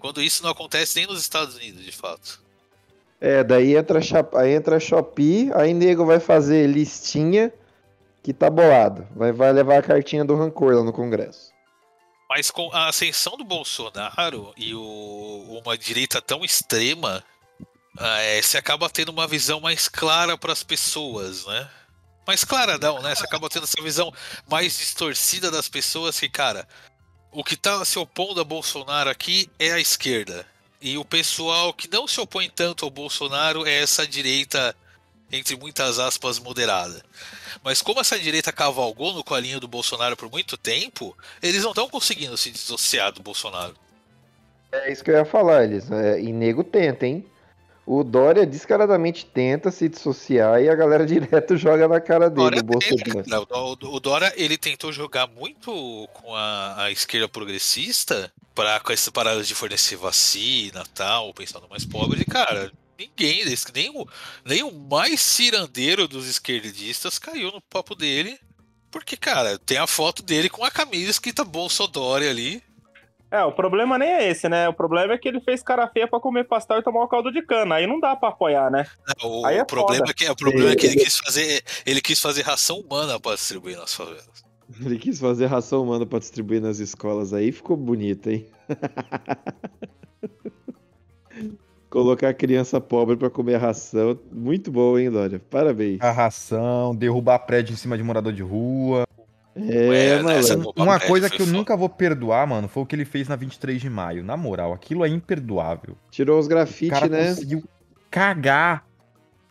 [0.00, 2.42] Quando isso não acontece nem nos Estados Unidos, de fato.
[3.20, 4.00] É, daí entra,
[4.36, 7.52] aí entra a Shopee, aí nego vai fazer listinha
[8.22, 9.06] que tá bolado.
[9.14, 11.50] Vai, vai levar a cartinha do rancor lá no Congresso.
[12.28, 17.24] Mas com a ascensão do Bolsonaro e o- uma direita tão extrema,
[17.98, 21.68] ah, é, você acaba tendo uma visão mais clara para as pessoas, né?
[22.26, 23.14] Mais clara não, né?
[23.14, 24.12] Você acaba tendo essa visão
[24.48, 26.66] mais distorcida das pessoas que, cara,
[27.32, 30.46] o que tá se opondo a Bolsonaro aqui é a esquerda.
[30.80, 34.74] E o pessoal que não se opõe tanto ao Bolsonaro é essa direita,
[35.30, 37.04] entre muitas aspas, moderada.
[37.62, 41.88] Mas como essa direita cavalgou no colinho do Bolsonaro por muito tempo, eles não estão
[41.88, 43.74] conseguindo se dissociar do Bolsonaro.
[44.72, 45.90] É isso que eu ia falar, eles.
[45.90, 47.26] É, e nego tenta, hein?
[47.86, 52.62] O Dória descaradamente tenta se dissociar e a galera direto joga na cara dele, Dória
[52.62, 53.28] o.
[53.28, 55.72] Não, o, o Dória ele tentou jogar muito
[56.12, 61.84] com a, a esquerda progressista para com essa parada de fornecer vacina tal, pensando mais
[61.84, 62.20] pobre.
[62.20, 64.06] E, cara, ninguém, nem o,
[64.44, 68.38] nem o mais cirandeiro dos esquerdistas caiu no papo dele.
[68.90, 72.62] Porque, cara, tem a foto dele com a camisa escrita Bolsodória ali.
[73.30, 74.68] É, o problema nem é esse, né?
[74.68, 77.30] O problema é que ele fez cara feia pra comer pastel e tomar o caldo
[77.30, 77.76] de cana.
[77.76, 78.84] Aí não dá pra apoiar, né?
[79.22, 80.10] O, Aí é problema, foda.
[80.10, 81.62] é que, o problema é que ele quis fazer.
[81.86, 84.28] Ele quis fazer ração humana para distribuir nas favelas.
[84.84, 88.46] Ele quis fazer ração humana pra distribuir nas escolas aí, ficou bonito, hein?
[91.90, 95.42] Colocar a criança pobre pra comer ração, muito bom, hein, Dória?
[95.50, 96.00] Parabéns.
[96.00, 99.02] A ração, derrubar prédio em cima de morador de rua.
[99.68, 101.56] É, nessa Opa, Uma coisa que eu foda.
[101.58, 104.22] nunca vou perdoar, mano, foi o que ele fez na 23 de maio.
[104.24, 105.96] Na moral, aquilo é imperdoável.
[106.10, 107.28] Tirou os grafites, né?
[107.28, 107.64] conseguiu
[108.10, 108.84] cagar.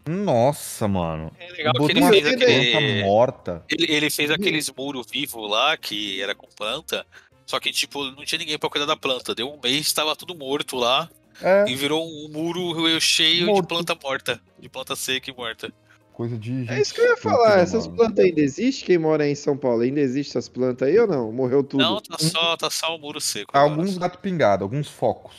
[0.08, 1.32] Nossa, mano.
[1.40, 3.64] É legal que Botou ele uma fez aquele- morta.
[3.70, 7.06] Ele, ele fez aqueles muros vivos lá, que era com planta.
[7.46, 9.36] Só que, tipo, não tinha ninguém pra cuidar da planta.
[9.36, 11.10] Deu um mês, tava tudo morto lá.
[11.42, 13.68] É, E virou um muro cheio de Morto.
[13.68, 14.42] planta morta.
[14.60, 15.72] De planta seca e morta.
[16.20, 17.60] Coisa de É isso que eu ia falar.
[17.60, 17.98] Essas mano.
[17.98, 18.86] plantas ainda existem?
[18.86, 21.32] Quem mora aí em São Paulo ainda existe essas plantas aí ou não?
[21.32, 21.82] Morreu tudo?
[21.82, 23.52] Não, tá só, tá só o muro seco.
[23.56, 23.72] agora.
[23.72, 25.34] Alguns gato pingado, alguns focos.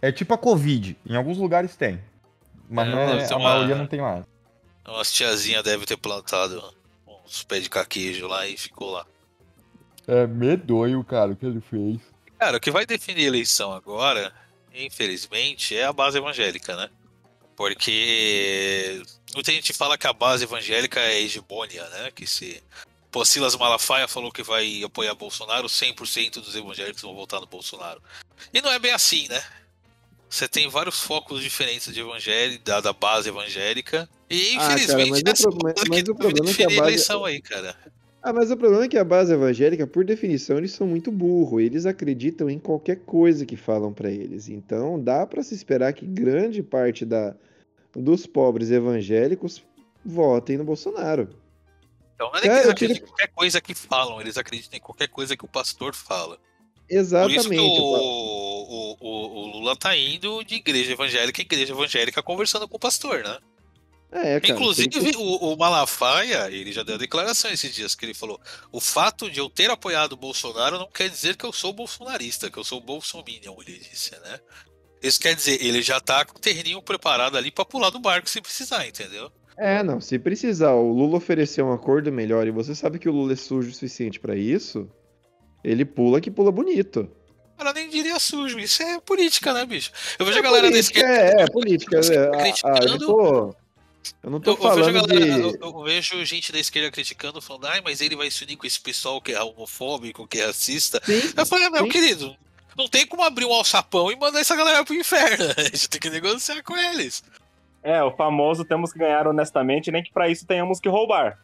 [0.00, 0.96] É tipo a Covid.
[1.06, 2.00] Em alguns lugares tem.
[2.66, 4.24] Mas É, não é- deve a uma- maioria não tem mais.
[4.88, 6.62] Umas tiazinhas devem ter plantado
[7.26, 9.04] uns pés de caquejo lá e ficou lá.
[10.08, 12.00] É medonho, cara, o que ele fez.
[12.38, 14.32] Cara, o que vai definir a eleição agora,
[14.74, 16.88] infelizmente, é a base evangélica, né?
[17.54, 19.02] Porque
[19.34, 22.10] muita gente fala que a base evangélica é hegemônia, né?
[22.14, 22.62] Que se
[23.10, 28.00] Pô, Silas Malafaia falou que vai apoiar Bolsonaro, 100% dos evangélicos vão votar no Bolsonaro.
[28.54, 29.42] E não é bem assim, né?
[30.30, 34.08] Você tem vários focos diferentes de evangélica, da, da base evangélica.
[34.30, 36.78] E Ah, cara, infelizmente mas o problema- mas que o problema é que a base-
[36.80, 37.76] eleição aí, cara.
[38.22, 41.60] Ah, mas o problema é que a base evangélica, por definição, eles são muito burros.
[41.60, 44.48] Eles acreditam em qualquer coisa que falam pra eles.
[44.48, 47.34] Então, dá pra se esperar que grande parte da,
[47.94, 49.62] dos pobres evangélicos
[50.04, 51.28] votem no Bolsonaro.
[52.14, 54.80] Então não é Cara, que eles acreditam em qualquer coisa que falam, eles acreditam em
[54.80, 56.36] qualquer coisa que o pastor fala.
[56.36, 57.38] Por Exatamente.
[57.40, 62.22] isso que o, o, o- o Lula tá indo de igreja evangélica em igreja evangélica
[62.22, 63.38] conversando com o pastor, né?
[64.14, 64.52] É, cara.
[64.52, 65.22] Inclusive, que- o,
[65.54, 68.38] o Malafaia, ele já deu a declaração esses dias, que ele falou:
[68.70, 72.50] o fato de eu ter apoiado o Bolsonaro não quer dizer que eu sou bolsonarista,
[72.50, 74.38] que eu sou bolsominion, ele disse, né?
[75.02, 78.30] Isso quer dizer, ele já tá com o terreninho preparado ali pra pular do barco
[78.30, 79.30] se precisar, entendeu?
[79.56, 83.12] É, não, se precisar, o Lula oferecer um acordo melhor e você sabe que o
[83.12, 84.88] Lula é sujo o suficiente pra isso,
[85.62, 87.10] ele pula que pula bonito.
[87.58, 89.92] Ela nem diria sujo, isso é política, né, bicho?
[90.18, 91.12] Eu vejo É a galera da esquerda.
[91.12, 92.02] É, é política.
[92.02, 93.54] Você é, tá ah, ah, eu tô,
[94.22, 95.40] eu não tô Eu, eu vejo a falando galera, de...
[95.40, 98.66] eu, eu vejo gente da esquerda criticando, falando, ai, mas ele vai se unir com
[98.66, 101.00] esse pessoal que é homofóbico, que é racista.
[101.04, 101.90] Sim, Eu falei, meu Sim.
[101.90, 102.36] querido,
[102.76, 105.44] não tem como abrir um alçapão e mandar essa galera pro inferno.
[105.56, 107.22] A gente tem que negociar com eles.
[107.82, 111.38] É, o famoso temos que ganhar honestamente, nem que pra isso tenhamos que roubar.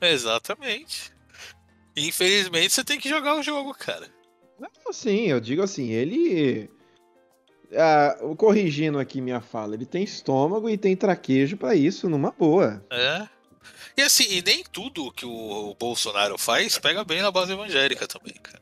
[0.00, 1.12] Exatamente.
[1.96, 4.08] Infelizmente, você tem que jogar o jogo, cara.
[4.92, 6.70] Sim, eu digo assim, ele.
[7.76, 12.84] ah, corrigindo aqui minha fala, ele tem estômago e tem traquejo pra isso, numa boa.
[12.90, 13.28] É.
[13.96, 18.34] E assim, e nem tudo que o Bolsonaro faz pega bem na base evangélica também,
[18.34, 18.60] cara.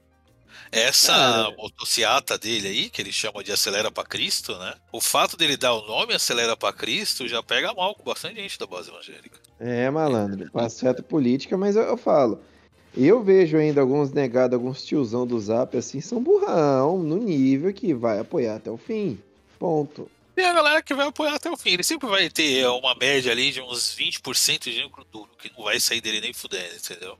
[0.70, 4.74] Essa motociata dele aí, que ele chama de Acelera pra Cristo, né?
[4.92, 8.58] O fato dele dar o nome Acelera pra Cristo já pega mal com bastante gente
[8.58, 9.38] da base evangélica.
[9.58, 12.40] É, malandro, passeata política, mas eu, eu falo.
[12.96, 17.94] Eu vejo ainda alguns negados, alguns tiozão do zap assim, são burrão, no nível que
[17.94, 19.18] vai apoiar até o fim.
[19.58, 20.10] Ponto.
[20.36, 21.70] E a galera que vai apoiar até o fim.
[21.70, 25.64] Ele sempre vai ter uma média ali de uns 20% de lucro duro, que não
[25.64, 27.18] vai sair dele nem fudendo, entendeu?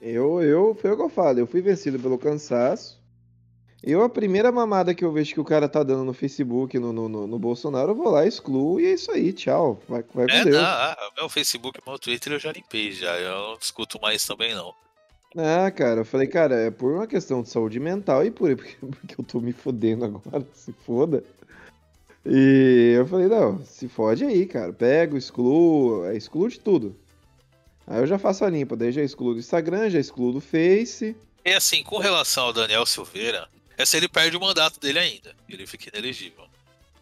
[0.00, 2.98] Eu, eu, foi o que eu falo, eu fui vencido pelo cansaço.
[3.82, 6.92] Eu, a primeira mamada que eu vejo que o cara tá dando no Facebook, no,
[6.92, 9.80] no, no- no Bolsonaro, eu vou lá, excluo e é isso aí, tchau.
[9.88, 10.56] Vai, vai com É, Deus.
[10.56, 14.24] não, ah, meu Facebook e meu Twitter eu já limpei já, eu não discuto mais
[14.24, 14.74] também não.
[15.36, 18.74] Ah, cara, eu falei, cara, é por uma questão de saúde mental e por porque,
[18.80, 21.22] porque eu tô me fodendo agora, se foda.
[22.26, 24.72] E eu falei, não, se fode aí, cara.
[24.72, 26.96] Pego, excluo, é, excluo de tudo.
[27.88, 31.16] Aí eu já faço a limpa, daí já excluo do Instagram, já excluo do Face.
[31.44, 35.34] E assim, com relação ao Daniel Silveira, essa ele perde o mandato dele ainda.
[35.48, 36.44] Ele fica inelegível.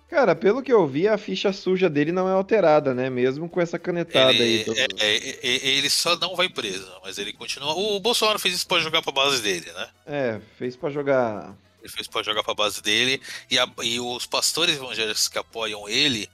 [0.08, 3.10] Cara, pelo que eu vi, a ficha suja dele não é alterada, né?
[3.10, 4.40] Mesmo com essa canetada aí.
[4.40, 7.72] Ele, do- é, é, é, ele só não vai preso, mas ele continua.
[7.74, 9.88] O Bolsonaro fez isso pra jogar pra base dele, né?
[10.06, 11.52] É, fez pra jogar.
[11.82, 13.20] Ele fez pra jogar pra base dele.
[13.50, 16.30] E, a- e os pastores evangélicos que apoiam ele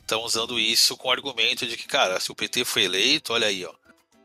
[0.00, 3.46] estão usando isso com o argumento de que, cara, se o PT foi eleito, olha
[3.46, 3.72] aí, ó.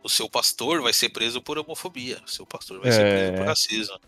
[0.07, 2.17] O seu pastor vai ser preso por homofobia.
[2.25, 3.11] O seu pastor vai ser É.
[3.27, 3.99] preso por racismo.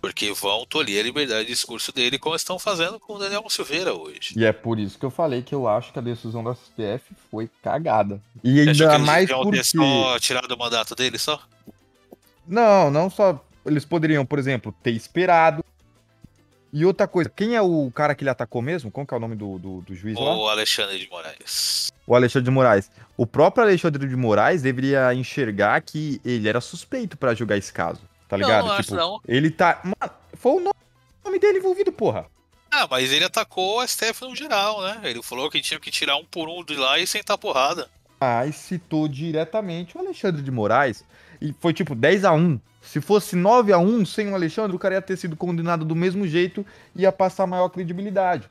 [0.00, 3.92] Porque vão tolir a liberdade de discurso dele, como estão fazendo com o Daniel Silveira
[3.92, 4.34] hoje.
[4.36, 7.02] E é por isso que eu falei que eu acho que a decisão da STF
[7.28, 8.22] foi cagada.
[8.44, 9.56] E ainda mais porque...
[9.58, 11.40] ter só tirado o mandato dele só?
[12.46, 13.44] Não, não só.
[13.66, 15.64] Eles poderiam, por exemplo, ter esperado.
[16.72, 18.90] E outra coisa, quem é o cara que ele atacou mesmo?
[18.90, 20.34] Qual que é o nome do, do, do juiz lá?
[20.36, 21.92] O Alexandre de Moraes.
[22.06, 22.90] O Alexandre de Moraes.
[23.16, 28.00] O próprio Alexandre de Moraes deveria enxergar que ele era suspeito pra julgar esse caso.
[28.26, 28.66] Tá Não, ligado?
[28.66, 29.20] não acho tipo, não.
[29.28, 29.80] ele tá.
[29.84, 32.26] Mano, foi o nome- dele envolvido, porra.
[32.70, 35.00] Ah, mas ele atacou a STF no geral, né?
[35.04, 37.88] Ele falou que tinha que tirar um por um de lá e sentar porrada.
[38.20, 41.04] Mas citou diretamente o Alexandre de Moraes.
[41.40, 42.58] E foi tipo 10 a 1
[42.92, 45.96] Se fosse 9 a 1 sem o Alexandre, o cara ia ter sido condenado do
[45.96, 46.62] mesmo jeito
[46.94, 48.50] e ia passar maior credibilidade.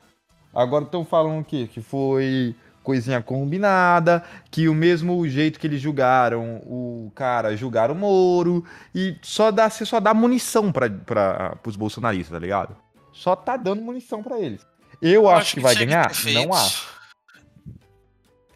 [0.52, 1.68] Agora estão falando o quê?
[1.72, 2.52] Que foi
[2.82, 9.16] coisinha combinada, que o mesmo jeito que eles julgaram o cara, julgaram o Moro, e
[9.22, 12.76] só dá, você só dá munição para os bolsonaristas, tá ligado?
[13.12, 14.66] Só tá dando munição pra eles.
[15.00, 16.10] Eu, acho, que, vai tinha ganhar?
[16.34, 16.88] Não acho.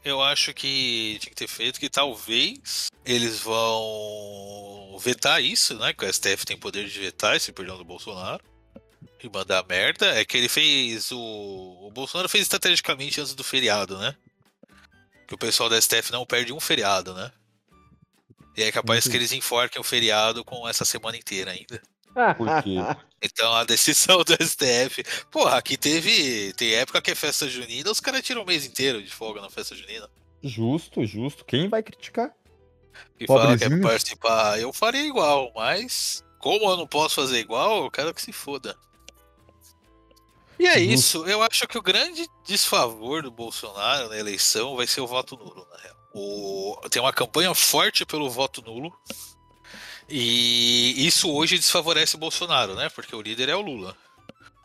[0.05, 5.93] Eu acho que tinha que ter feito que talvez eles vão vetar isso, né?
[5.93, 8.43] Que o STF tem poder de vetar esse perdão do Bolsonaro.
[9.23, 10.07] E mandar merda.
[10.19, 11.19] É que ele fez o.
[11.87, 14.15] O Bolsonaro fez estrategicamente antes do feriado, né?
[15.27, 17.33] Que o pessoal da STF não perde um feriado, né?
[18.57, 19.11] E é capaz Entendi.
[19.11, 21.83] que eles enforquem o feriado com essa semana inteira ainda.
[22.37, 22.77] Por quê?
[23.23, 25.03] Então a decisão do STF.
[25.31, 26.53] Porra, aqui teve.
[26.53, 29.49] Tem época que é festa junina, os caras tiram o mês inteiro de folga na
[29.49, 30.09] festa junina.
[30.43, 31.45] Justo, justo.
[31.45, 32.33] Quem vai criticar?
[33.19, 34.61] E fala que é participar.
[34.61, 36.25] Eu faria igual, mas.
[36.39, 38.77] Como eu não posso fazer igual, eu quero que se foda.
[40.59, 41.27] E é isso.
[41.27, 45.67] Eu acho que o grande desfavor do Bolsonaro na eleição vai ser o voto nulo,
[45.71, 45.97] na real.
[46.15, 46.81] O...
[46.91, 48.93] Tem uma campanha forte pelo voto nulo.
[50.09, 52.89] E isso hoje desfavorece o Bolsonaro, né?
[52.91, 53.97] Porque o líder é o Lula.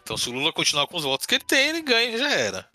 [0.03, 2.69] Então, se o Lula continuar com os votos que ele tem, ele ganha já era.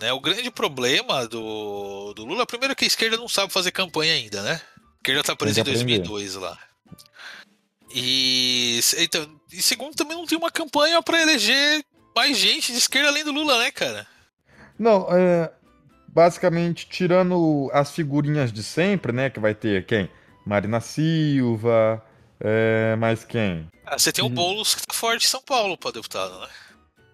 [0.00, 0.12] Né?
[0.12, 4.42] O grande problema do, do Lula, primeiro que a esquerda não sabe fazer campanha ainda,
[4.42, 4.60] né?
[4.98, 5.98] A esquerda tá presa em Tem que aprender.
[6.02, 6.58] 2002 lá.
[7.94, 11.82] E, então, e segundo, também não tem uma campanha pra eleger
[12.14, 14.06] mais gente de esquerda além do Lula, né, cara?
[14.78, 15.50] Não, é,
[16.08, 19.30] basicamente, tirando as figurinhas de sempre, né?
[19.30, 20.10] Que vai ter quem?
[20.44, 22.04] Marina Silva,
[22.40, 23.68] é, mais quem?
[23.86, 24.34] Ah, você tem o Uhum.
[24.34, 26.48] Boulos que tá forte em São Paulo pra deputado, né?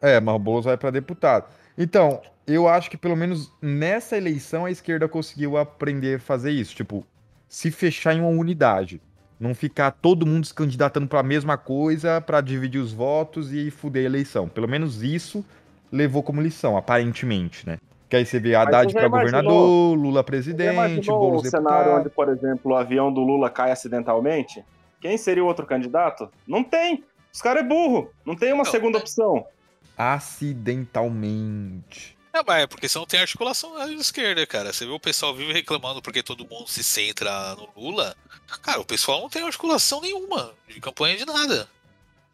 [0.03, 1.47] É, mas o Boulos vai pra deputado.
[1.79, 6.75] Então, eu acho que pelo menos nessa eleição a esquerda conseguiu aprender a fazer isso.
[6.75, 7.07] Tipo,
[7.55, 9.01] se fechar em uma unidade.
[9.39, 14.03] Não ficar todo mundo se candidatando pra mesma coisa pra dividir os votos e fuder
[14.03, 14.49] a eleição.
[14.49, 15.45] Pelo menos isso
[15.93, 17.79] levou como lição, aparentemente, né?
[18.09, 22.01] Que aí você vê Haddad imaginou- governador, Lula presidente, Boulos um cenário deputado.
[22.01, 24.65] onde, por exemplo, o avião do Lula cai acidentalmente?
[25.01, 26.29] Quem seria o outro candidato?
[26.49, 27.05] Não tem.
[27.33, 28.11] Os caras é burro.
[28.27, 29.47] Não tem uma Não, segunda opção.
[29.97, 32.19] Acidentalmente.
[32.35, 34.73] É, mas é porque você não tem articulação na esquerda, cara.
[34.73, 38.17] Você vê o pessoal vive reclamando porque todo mundo se centra no Lula.
[38.61, 41.69] Cara, o pessoal não tem articulação nenhuma de campanha de nada.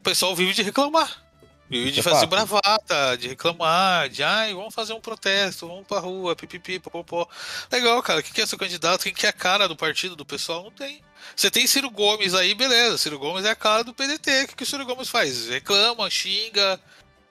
[0.01, 1.23] O pessoal vive de reclamar.
[1.71, 2.31] E de É fazer fato.
[2.31, 7.29] bravata, de reclamar, de ai, vamos fazer um protesto, vamos pra rua, pipipi, popopó.
[7.71, 8.23] Legal, cara.
[8.23, 11.01] Quem quer ser candidato, quem quer a cara do partido, do pessoal, não tem.
[11.37, 12.99] Você tem Ciro Gomes aí, beleza.
[12.99, 14.45] Ciro Gomes é a cara do PDT.
[14.45, 15.47] O que, que o Ciro Gomes faz?
[15.47, 16.81] Reclama, xinga,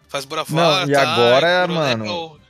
[0.07, 0.85] faz bravata.
[0.85, 1.97] Não, e agora, ai, coronel.
[1.97, 2.41] mano,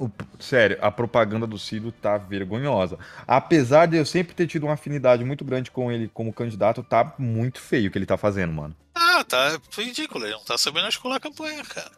[0.00, 2.98] O- sério, a propaganda do Ciro tá vergonhosa.
[3.28, 7.14] Apesar de eu sempre ter tido uma afinidade muito grande com ele como candidato, tá
[7.18, 8.74] muito feio o que ele tá fazendo, mano.
[8.94, 10.24] Ah, tá ridículo.
[10.24, 11.90] Ele não tá sabendo articular a campanha, cara.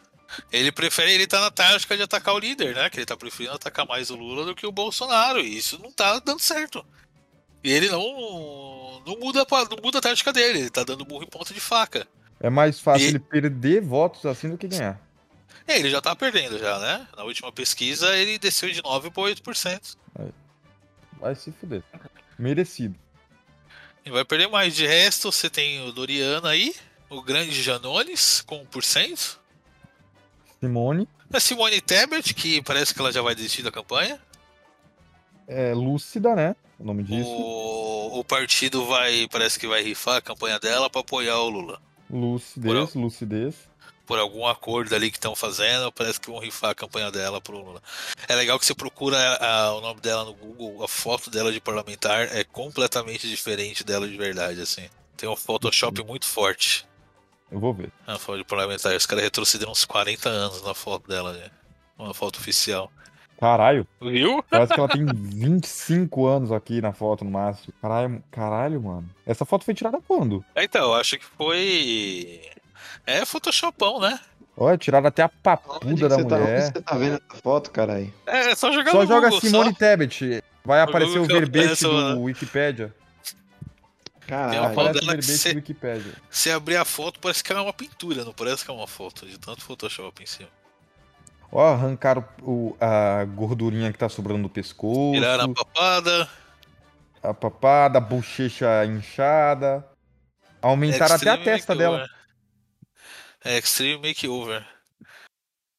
[0.50, 2.90] Ele prefere, ele tá na tática de atacar o líder, né?
[2.90, 5.38] Que ele tá preferindo atacar mais o Lula do que o Bolsonaro.
[5.40, 6.84] E isso não tá dando certo.
[7.62, 10.58] E ele não, não, muda, a- não muda a tática dele.
[10.60, 12.04] Ele tá dando burro em ponta de faca.
[12.40, 14.98] É mais fácil E- ele perder votos assim do que ganhar.
[15.66, 17.06] É, ele já tá perdendo já, né?
[17.16, 19.96] Na última pesquisa ele desceu de 9 para 8%.
[21.20, 21.82] Vai se fuder.
[22.38, 22.94] Merecido.
[24.04, 24.74] E vai perder mais.
[24.74, 26.74] De resto, você tem o Doriano aí,
[27.08, 29.38] o grande Janones com 1%.
[30.60, 34.20] Simone, A Simone Tebet, que parece que ela já vai desistir da campanha.
[35.48, 36.56] é lúcida, né?
[36.78, 37.28] O nome disso.
[37.28, 41.80] O, o partido vai, parece que vai rifar a campanha dela para apoiar o Lula.
[42.10, 43.68] Lucidez, lucidez.
[44.06, 47.56] Por algum acordo ali que estão fazendo, parece que vão rifar a campanha dela pro
[47.58, 47.80] Lula.
[48.28, 51.60] É legal que você procura a- o nome dela no Google, a foto dela de
[51.60, 54.88] parlamentar é completamente diferente dela de verdade, assim.
[55.16, 56.84] Tem um Photoshop muito forte
[57.50, 57.92] Eu vou ver.
[58.06, 58.94] na foto de parlamentar.
[58.96, 61.48] Os caras retrocederam uns 40 anos na foto dela, né?
[61.96, 62.90] Uma foto oficial.
[63.38, 64.42] Caralho, Viu?
[64.50, 67.72] parece que ela tem 25 anos aqui na foto no máximo.
[67.80, 69.08] Caralho, caralho, mano.
[69.24, 70.44] Essa foto foi tirada quando?
[70.56, 72.40] Então, eu acho que foi.
[73.06, 74.18] É Photoshopão, né?
[74.56, 76.60] Olha, tiraram até a papuda da tá, mulher.
[76.72, 78.12] você tá vendo essa foto, caralho?
[78.26, 79.76] É, é só jogar Só no joga Google, Simone só.
[79.78, 80.44] Tebet.
[80.64, 82.94] Vai aparecer o Google que verbete do Wikipedia.
[84.26, 84.74] Caralho.
[84.74, 86.12] foto Aparece o verbete do Wikipedia.
[86.30, 88.86] Se abrir a foto, parece que ela é uma pintura, não parece que é uma
[88.86, 90.48] foto, de tanto Photoshop em cima.
[91.50, 95.12] Ó, arrancaram o- a gordurinha que tá sobrando do pescoço.
[95.12, 96.28] Tiraram a papada,
[97.22, 99.86] a papada, a bochecha inchada.
[100.62, 101.98] Aumentaram até a testa dela.
[101.98, 102.21] Makeover.
[103.44, 104.66] É, Extreme Makeover.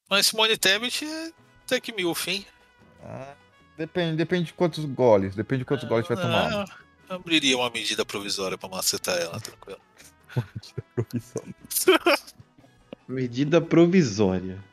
[0.10, 1.32] Mas Simone Tebet é
[1.65, 2.45] até que milf, hein?
[3.04, 3.34] Ah,
[3.78, 5.36] depende, depende de quantos goles.
[5.36, 6.54] Depende de quantos goles vai tomar.
[6.54, 9.80] Ah, abriria uma medida provisória pra macetar ela, tranquilo.
[13.08, 14.63] Medida provisória.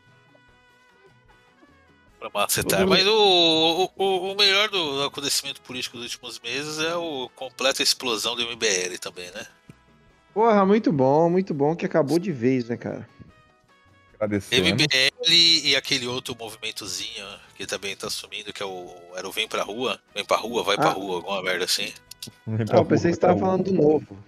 [2.18, 2.87] Pra macetar.
[2.87, 8.37] Mas o, o, o melhor do acontecimento político dos últimos meses é o completa explosão
[8.37, 9.46] do MBL também, né?
[10.35, 13.09] Porra, muito bom, muito bom que acabou de vez, né, cara?
[14.14, 14.62] Agradecendo.
[14.69, 15.25] MBL
[15.64, 18.95] e aquele outro movimentozinho que também tá sumindo, que é o.
[19.16, 19.99] Era o Vem pra Rua.
[20.14, 20.93] Vem pra rua, vai pra Ah.
[20.93, 21.93] rua, alguma merda assim.
[22.71, 24.19] Ah, eu pensei que você tava falando do novo.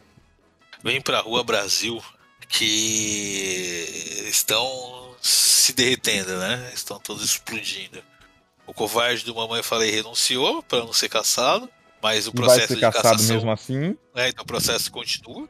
[0.83, 2.03] Vem pra Rua Brasil,
[2.49, 6.71] que estão se derretendo, né?
[6.75, 8.03] Estão todos explodindo.
[8.67, 11.69] O covarde do Mamãe Falei renunciou para não ser caçado,
[12.03, 13.79] mas o E vai processo ser de caçado cassação, mesmo assim.
[14.15, 15.49] né, então o processo continua,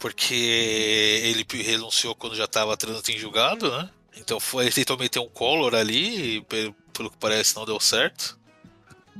[0.00, 3.90] porque ele renunciou quando já estava trânsito em julgado, né?
[4.16, 7.78] Então foi, ele tentou meter um collar ali, e pe- pelo que parece não deu
[7.78, 8.38] certo.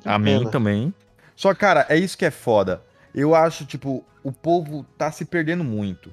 [0.04, 0.92] Amém também.
[1.36, 2.82] Só, cara, é isso que é foda.
[3.14, 6.12] Eu acho, tipo, o povo tá se perdendo muito.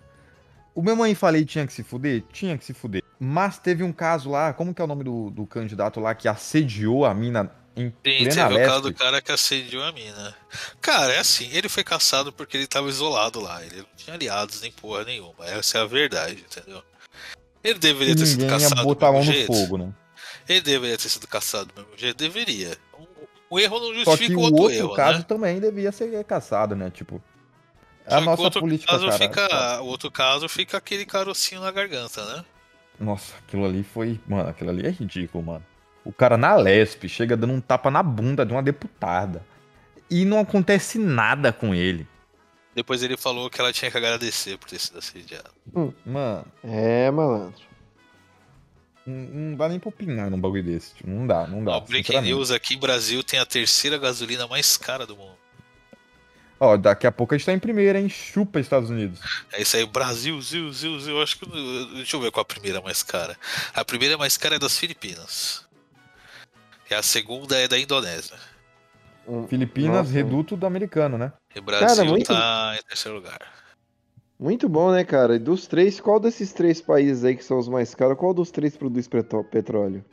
[0.75, 2.23] O meu mãe falei tinha que se fuder?
[2.31, 3.03] Tinha que se fuder.
[3.19, 6.27] Mas teve um caso lá, como que é o nome do, do candidato lá que
[6.27, 8.69] assediou a mina em Sim, teve o leste?
[8.69, 10.35] caso do cara que assediou a mina.
[10.81, 13.63] Cara, é assim, ele foi caçado porque ele tava isolado lá.
[13.63, 15.45] Ele não tinha aliados nem porra nenhuma.
[15.45, 16.81] Essa é a verdade, entendeu?
[17.63, 19.53] Ele deveria ter sido Ninguém ia caçado botar do mesmo no jeito.
[19.53, 19.93] fogo, né?
[20.49, 22.17] Ele deveria ter sido caçado do mesmo jeito?
[22.17, 22.77] Deveria.
[22.97, 23.05] Um,
[23.55, 25.25] um erro não justifica o o outro, outro erro, caso né?
[25.27, 26.89] também devia ser caçado, né?
[26.89, 27.21] Tipo,
[28.07, 29.17] Só a nossa o outro política, caso cara.
[29.19, 32.45] fica, O outro caso fica aquele carocinho na garganta, né?
[32.99, 34.19] Nossa, aquilo ali foi.
[34.27, 35.65] Mano, aquilo ali é ridículo, mano.
[36.07, 39.45] O cara na Lesp chega dando um tapa na bunda de uma deputada.
[40.09, 42.07] E não acontece nada com ele.
[42.73, 45.51] Depois ele falou que ela tinha que agradecer por ter sido assediado.
[46.05, 47.59] Mano, É, malandro.
[49.05, 50.93] não, não dá nem pra opinar num bagulho desse.
[50.95, 51.71] Tipo, não dá, não dá.
[51.73, 55.35] Ó, breaking news aqui, Brasil tem a terceira gasolina mais cara do mundo.
[56.59, 58.07] Ó, daqui a pouco a gente tá em primeira, hein?
[58.09, 59.19] Chupa Estados Unidos.
[59.51, 61.21] É isso aí, Brasil, Zil, Zil, Zil.
[61.21, 61.45] Acho que.
[61.95, 63.37] Deixa eu ver qual a primeira mais cara.
[63.75, 65.66] A primeira mais cara é das Filipinas.
[66.89, 68.35] E a segunda é da Indonésia.
[69.27, 70.11] Um- Filipinas, Nossa.
[70.11, 71.33] reduto do americano, né?
[71.53, 73.39] E o Brasil muito- tá em terceiro lugar.
[74.39, 75.35] Muito bom, né, cara?
[75.35, 78.51] E dos três, qual desses três países aí que são os mais caros, qual dos
[78.51, 79.07] três produz
[79.51, 80.05] petróleo?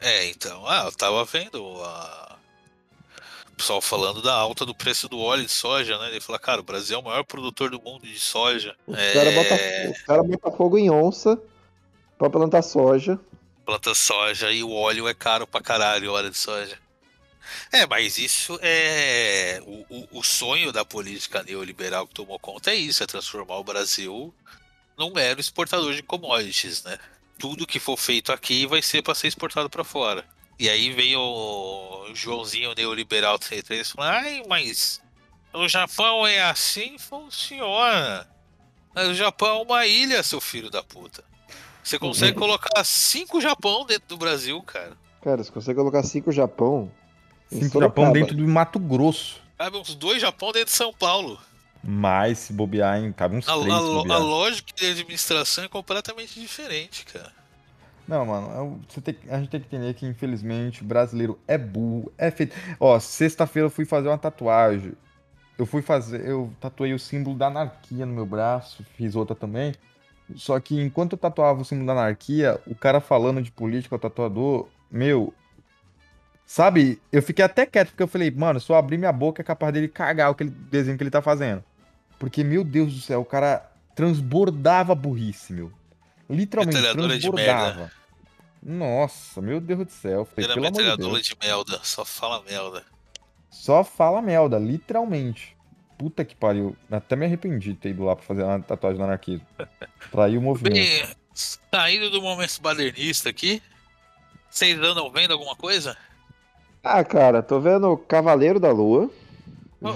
[0.00, 0.66] É, então.
[0.68, 2.36] Ah, eu tava vendo a.
[3.50, 6.08] O pessoal falando da alta do preço do óleo de soja, né?
[6.10, 8.74] Ele falou, cara, o Brasil é o maior produtor do mundo de soja.
[8.86, 9.58] Os É, caras botam
[10.06, 11.40] cara fogo em onça
[12.18, 13.18] pra plantar soja.
[13.64, 16.78] Planta soja e o óleo é caro pra caralho, óleo de soja.
[17.70, 19.60] É, mas isso é.
[19.64, 23.64] O, o, o sonho da política neoliberal que tomou conta é isso: é transformar o
[23.64, 24.34] Brasil
[24.96, 26.98] num mero exportador de commodities, né?
[27.38, 30.24] Tudo que for feito aqui vai ser para ser exportado para fora.
[30.58, 35.00] E aí vem o Joãozinho neoliberal 33 falando: ai, mas
[35.52, 38.28] o Japão é assim, funciona.
[38.94, 41.24] Mas o Japão é uma ilha, seu filho da puta.
[41.82, 44.92] Você consegue colocar cinco Japão dentro do Brasil, cara.
[45.22, 46.90] Cara, você consegue colocar cinco Japão.
[47.50, 47.80] Cinco.
[47.80, 49.40] Japão dentro do Mato Grosso.
[49.58, 51.38] Cabe uns dois Japão dentro de São Paulo.
[51.84, 53.12] Mas se bobear, hein?
[53.12, 53.78] Cabe uns A, três a-
[54.14, 57.32] a lógica de administração é completamente diferente, cara.
[58.06, 58.48] Não, mano,
[58.88, 62.12] é você tem, que- a gente tem que entender que, infelizmente, o brasileiro é burro,
[62.18, 62.54] é feito.
[62.78, 64.92] Ó, sexta-feira eu fui fazer uma tatuagem.
[65.58, 69.74] Eu fui fazer, eu tatuei o símbolo da anarquia no meu braço, fiz outra também.
[70.34, 73.98] Só que enquanto eu tatuava o símbolo da anarquia, o cara falando de política, o
[73.98, 75.34] tatuador, meu.
[76.46, 79.44] Sabe, eu fiquei até quieto, porque eu falei, mano, se eu abrir minha boca é
[79.44, 81.64] capaz dele cagar aquele desenho que ele tá fazendo.
[82.18, 85.72] Porque, meu Deus do céu, o cara transbordava burrice, meu.
[86.28, 87.90] Literalmente, Metralhadora de transbordava.
[88.62, 90.20] Nossa, meu Deus do céu.
[90.20, 91.26] Eu Falei, Era de metralhadora Deus.
[91.26, 92.84] de melda, só fala melda.
[93.50, 95.51] Só fala merda, literalmente.
[96.02, 96.76] Puta que pariu.
[96.90, 99.46] Até me arrependi de ter ido lá pra fazer uma tatuagem do anarquismo.
[100.10, 100.74] Traiu o movimento.
[100.74, 103.62] Bem, saindo do momento badernista aqui,
[104.50, 105.96] vocês andam vendo alguma coisa?
[106.82, 109.08] Ah, cara, tô vendo Cavaleiro da Lua.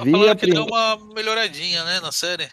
[0.05, 0.73] Vi Falaram a que deu prim...
[0.75, 2.49] uma melhoradinha, né, na série.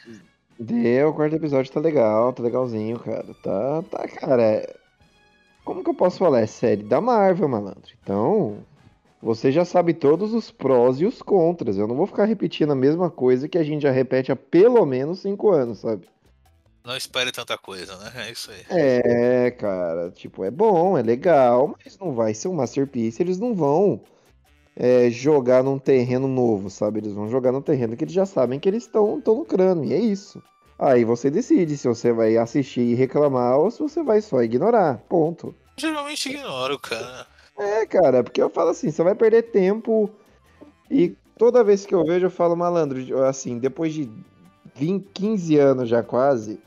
[0.59, 3.35] Deu, o quarto episódio tá legal, tá legalzinho, cara.
[3.43, 4.41] Tá, tá, cara.
[4.41, 4.75] é-
[5.63, 6.41] Como que eu posso falar?
[6.41, 7.91] É série da Marvel, malandro.
[8.01, 8.65] Então,
[9.23, 11.77] você já sabe todos os prós e os contras.
[11.77, 14.85] Eu não vou ficar repetindo a mesma coisa que a gente já repete há pelo
[14.85, 16.09] menos cinco anos, sabe?
[16.83, 18.11] Não espere tanta coisa, né?
[18.27, 18.65] É isso aí.
[18.69, 23.23] É, cara, tipo, é bom, é legal, mas não vai ser um masterpiece.
[23.23, 24.01] Eles não vão
[24.75, 26.99] é, jogar num terreno novo, sabe?
[26.99, 29.99] Eles vão jogar num terreno que eles já sabem que eles estão lucrando, e é
[29.99, 30.43] isso.
[30.77, 34.97] Aí você decide se você vai assistir e reclamar ou se você vai só ignorar.
[35.07, 35.55] Ponto.
[35.77, 37.25] Geralmente ignoro, cara.
[37.57, 40.09] É, cara, porque eu falo assim, você vai perder tempo
[40.89, 44.09] e toda vez que eu vejo eu falo, malandro, assim, depois de
[44.75, 46.59] 20, 15 anos já quase,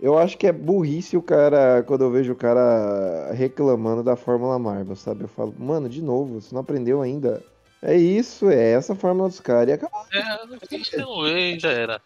[0.00, 4.58] eu acho que é burrice o cara, quando eu vejo o cara reclamando da Fórmula
[4.58, 5.22] Marvel, sabe?
[5.22, 7.42] Eu falo, mano, de novo, você não aprendeu ainda.
[7.82, 10.00] É isso, é essa a fórmula dos caras e acabou.
[10.12, 12.00] É, já era.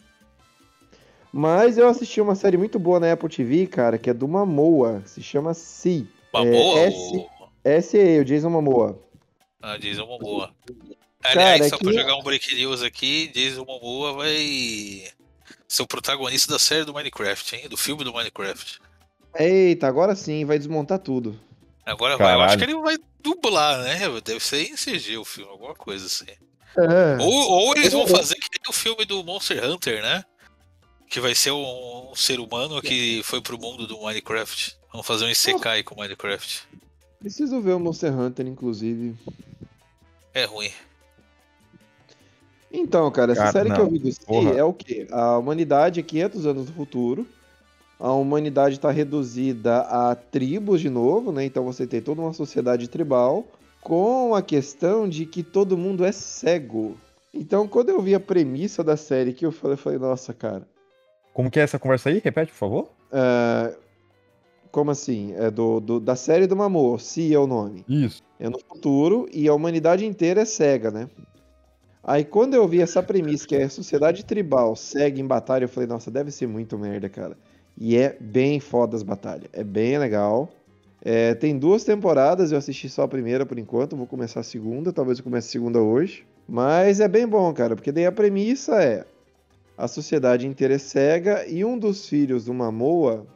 [1.33, 5.03] Mas eu assisti uma série muito boa na Apple TV, cara, que é do Mamoa,
[5.05, 6.09] se chama Si.
[6.35, 7.38] Uma É, ou...
[7.77, 8.21] S.E.
[8.21, 8.99] o Jason Momoa.
[9.63, 10.55] Ah, Jason Momoa.
[11.21, 15.05] Cara, Aliás, é só que- pra jogar um break news aqui, Jason Momoa vai
[15.67, 17.69] ser o protagonista da série do Minecraft, hein?
[17.69, 18.79] Do filme do Minecraft.
[19.35, 21.39] Eita, agora sim, vai desmontar tudo.
[21.85, 22.59] Agora vai, eu acho Caralho.
[22.59, 23.99] que ele vai dublar, né?
[24.25, 26.27] Deve ser em CG o filme, alguma coisa assim.
[26.77, 27.17] É.
[27.23, 30.23] Ou, ou eles vão fazer que nem o filme do Monster Hunter, né?
[31.11, 34.77] Que vai ser um, um ser humano que foi pro mundo do Minecraft.
[34.93, 36.69] Vamos fazer um Isekai com Minecraft.
[37.21, 39.15] Preciso ver o Monster Hunter, inclusive.
[40.35, 40.71] É ruim.
[42.71, 44.51] Então, cara, essa Cara, série que não, eu vi do Si porra.
[44.55, 45.07] é o quê?
[45.11, 47.27] A humanidade é 500 anos no futuro.
[47.99, 51.45] A humanidade está reduzida a tribos de novo, né?
[51.45, 53.45] Então você tem toda uma sociedade tribal
[53.81, 56.97] com a questão de que todo mundo é cego.
[57.35, 60.63] Então, quando eu vi a premissa da série que eu falei, eu falei, nossa, cara,
[61.33, 62.21] Como que é essa conversa aí?
[62.23, 62.89] Repete, por favor.
[63.13, 63.75] é,
[64.71, 65.35] como assim?
[65.37, 67.85] É do, do- da série do Mamor, Si é o nome.
[67.89, 68.23] Isso.
[68.39, 71.09] É no futuro e a humanidade inteira é cega, né?
[72.03, 75.69] Aí quando eu vi essa premissa que é a sociedade tribal cega em batalha, eu
[75.69, 77.37] falei, nossa, deve ser muito merda, cara.
[77.77, 79.49] E é bem foda as batalhas.
[79.53, 80.49] É bem legal.
[81.03, 84.93] É, tem duas temporadas, eu assisti só a primeira por enquanto, vou começar a segunda,
[84.93, 86.25] talvez eu comece a segunda hoje.
[86.49, 89.05] Mas é bem bom, cara, porque daí a premissa é
[89.77, 93.27] a sociedade inteira é cega e um dos filhos do Mamoa,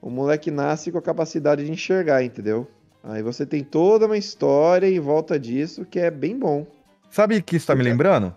[0.00, 2.68] o moleque nasce com a capacidade de enxergar, entendeu?
[3.02, 6.66] Aí você tem toda uma história em volta disso que é bem bom.
[7.10, 8.26] Sabe o que isso tá me lembrando?
[8.26, 8.32] Hum.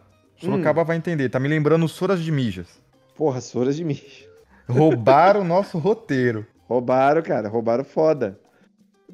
[0.46, 1.30] Sorocaba vai entender.
[1.30, 2.68] Tá me lembrando Soras de Mijas.
[3.16, 4.30] Porra, Soras de Mijo.
[4.68, 6.46] Roubaram o nosso roteiro.
[6.68, 8.40] Roubaram, cara, roubaram foda.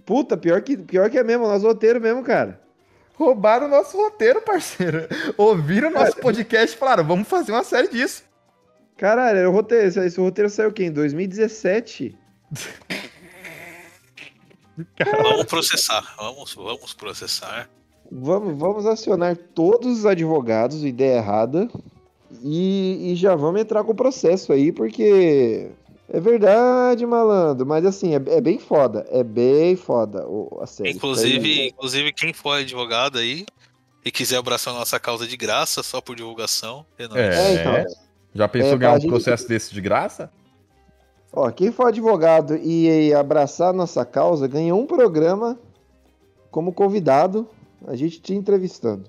[0.05, 2.61] Puta, pior que, pior que é mesmo, nosso roteiro mesmo, cara.
[3.15, 5.07] Roubaram o nosso roteiro, parceiro.
[5.35, 8.23] Ouviram nosso podcast e falaram, vamos fazer uma série disso.
[8.95, 10.85] Caralho, o roteiro, esse roteiro saiu o quê?
[10.85, 12.15] Em 2017?
[15.21, 16.15] Vamos processar.
[16.17, 17.69] Vamos, vamos processar.
[18.11, 21.67] Vamos, vamos acionar todos os advogados, ideia errada,
[22.43, 25.69] e, e já vamos entrar com o processo aí, porque
[26.09, 27.65] É verdade, malandro.
[27.65, 29.05] Mas assim, é, é bem foda.
[29.11, 30.91] É bem foda o- a série.
[30.91, 33.45] Inclusive, inclusive, quem for advogado aí
[34.05, 37.19] e quiser abraçar a nossa causa de graça, só por divulgação, é nóis.
[37.19, 37.53] É.
[37.55, 37.85] Então.
[38.33, 40.31] Já pensou É, em ganhar um gente- processo desse de graça?
[41.31, 45.59] Ó, quem for advogado e abraçar a nossa causa ganha um programa
[46.49, 47.47] como convidado,
[47.85, 49.03] a gente te entrevistando.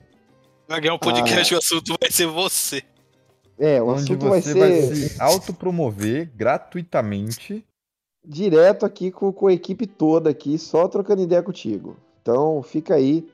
[0.69, 0.99] Vai ganhar um Ah.
[0.99, 2.83] podcast e o assunto vai ser você.
[3.59, 7.64] É, o Onde assunto vai você ser vai se autopromover gratuitamente.
[8.25, 11.97] direto aqui com, com a equipe toda aqui, só trocando ideia contigo.
[12.21, 13.27] Então, fica aí.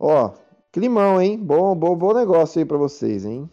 [0.00, 0.30] Ó,
[0.72, 1.36] climão, hein?
[1.38, 3.48] Bom, bom, bom negócio aí pra vocês, hein?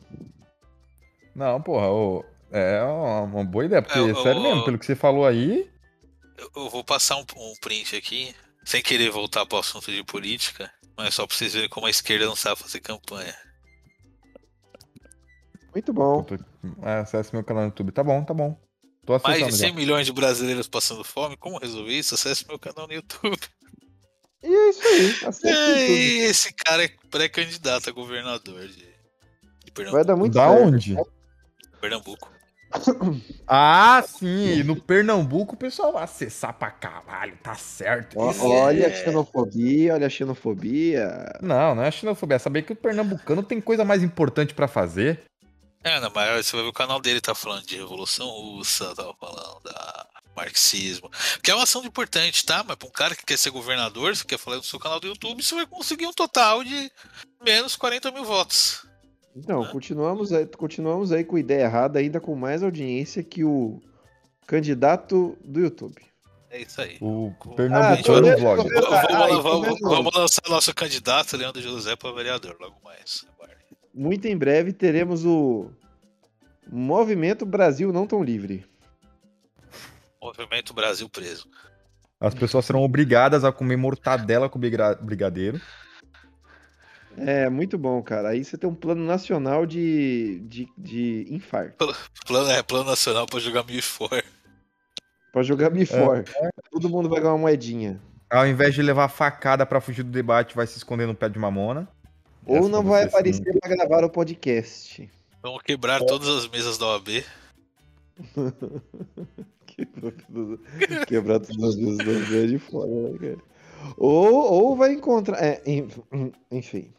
[1.35, 2.23] Não, porra, ô,
[2.53, 5.69] é uma, boa ideia, porque, É, ô, sério ô, mesmo, pelo que você falou aí,
[6.37, 10.71] Eu, eu vou passar um, um print aqui, sem querer voltar pro assunto de política,
[10.95, 13.35] mas só pra vocês verem como a esquerda não sabe fazer campanha.
[15.73, 16.25] Muito bom.
[16.83, 17.91] é, acesse meu canal no YouTube.
[17.91, 18.55] Tá bom, tá bom.
[19.05, 19.57] Tô Mais de já.
[19.67, 22.13] 100 milhões de brasileiros passando fome, como resolver isso?
[22.15, 23.37] Acesse meu canal no YouTube.
[24.43, 25.51] E é isso aí.
[25.51, 28.85] É, e esse cara é pré-candidato a governador de, de
[29.65, 30.05] Vai Pernambuco.
[30.05, 30.63] dar muito Da certo.
[30.67, 30.95] onde?
[31.81, 32.31] Pernambuco.
[33.47, 38.17] Ah, sim, e no Pernambuco o pessoal vai acessar pra caralho, tá certo.
[38.17, 39.03] Olha a É.
[39.03, 41.07] xenofobia, olha a xenofobia.
[41.41, 45.21] Não, não é xenofobia, é saber que o pernambucano tem coisa mais importante pra fazer.
[45.83, 49.13] É, não, mas você vai ver o canal dele tá falando de Revolução Russa, tava
[49.19, 51.11] falando da marxismo.
[51.43, 52.63] Que é uma ação importante, tá?
[52.65, 55.07] Mas pra um cara que quer ser governador, você quer falar do seu canal do
[55.07, 56.89] YouTube, você vai conseguir um total de
[57.43, 58.85] menos 40 mil votos.
[59.35, 63.81] Então, continuamos aí, continuamos aí com ideia errada, ainda com mais audiência que o
[64.45, 65.95] candidato do YouTube.
[66.51, 66.97] É isso aí.
[67.01, 68.57] O Ah, pernambucano ver, vlog.
[68.69, 73.25] Vamos, Ah, vamos- vamos- vamos lançar nosso candidato, Leandro José, para vereador, logo mais.
[73.93, 75.71] Muito em breve teremos o
[76.71, 78.65] Movimento Brasil Não Tão Livre.
[80.21, 81.47] Movimento Brasil preso.
[82.19, 85.59] As pessoas serão obrigadas a comer mortadela com briga- brigadeiro.
[87.17, 88.29] É, muito bom, cara.
[88.29, 91.85] Aí você tem um plano nacional de, de, de infarto.
[92.25, 94.23] Plano, é, plano nacional para jogar mil fora.
[95.31, 96.23] Pra jogar Bifor.
[96.71, 97.99] Todo mundo vai ganhar uma moedinha.
[98.29, 101.39] Ao invés de levar facada pra fugir do debate, vai se esquonder no pé de
[101.39, 101.87] mamona.
[102.45, 103.15] Ou Essa não pra vai você, sim.
[103.15, 105.09] aparecer pra gravar o podcast.
[105.41, 107.23] Vamos quebrar todas as mesas da OAB.
[109.65, 110.59] Quebrar todas-
[111.07, 113.37] Quebrar todas as vezes do pé de fora, né, cara?
[113.97, 115.43] Ou, ou vai encontrar.
[115.43, 115.87] é, en-
[116.51, 116.91] enfim.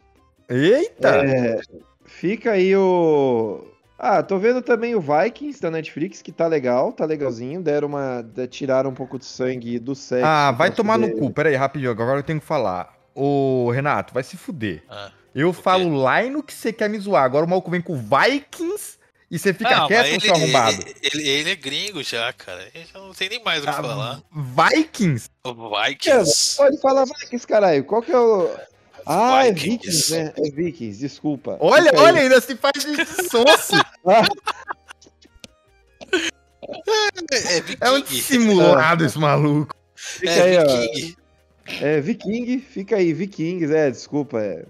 [0.49, 1.09] Eita!
[1.27, 1.61] É,
[2.05, 3.65] fica aí o.
[3.99, 7.63] Ah, tô vendo também o Vikings da Netflix, que tá legal, tá legalzinho.
[7.63, 8.25] Deram uma.
[8.51, 10.27] Tiraram um pouco de sangue do sexo.
[10.27, 11.31] ah, vai pra tomar no poder- cu.
[11.33, 11.91] Pera aí, rapidinho.
[11.91, 12.93] Agora eu tenho que falar.
[13.15, 14.83] Ô, Renato, vai se fuder.
[14.91, 15.11] Ah.
[15.35, 17.25] Eu falo lá e no que você quer me zoar.
[17.25, 18.99] Agora o maluco vem com Vikings
[19.31, 20.77] e você fica Ah, quieto, mas seu arrombado.
[20.83, 22.63] Ele, ele, ele é gringo já, cara.
[22.75, 24.23] Ele já não tem nem mais o que Ah, falar.
[24.33, 25.29] Vikings?
[25.45, 26.57] Vikings.
[26.57, 27.85] Pode falar Vikings, caralho.
[27.85, 28.51] Qual que é o.
[29.07, 30.11] Ah, é Vikings.
[30.11, 30.33] Vikings, né?
[30.37, 31.57] É Vikings, desculpa.
[31.61, 32.05] Olha, Fica aí.
[32.07, 33.75] olha, ainda se faz de sonso.
[37.33, 39.75] É, é É um dissimulado esse maluco.
[39.95, 40.81] Fica É aí, ó.
[40.81, 41.17] viking.
[41.81, 44.65] É Viking, fica aí, Vikings, é, desculpa, é.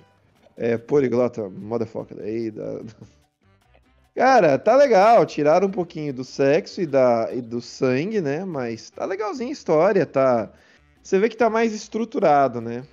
[0.56, 2.18] É poliglota, motherfucker.
[2.20, 2.80] Aí, da...
[4.14, 8.44] Cara, tá legal, tiraram um pouquinho do sexo e, da, e do sangue, né?
[8.44, 10.50] Mas tá legalzinho a história, tá.
[11.02, 12.84] Você vê que tá mais estruturado, né?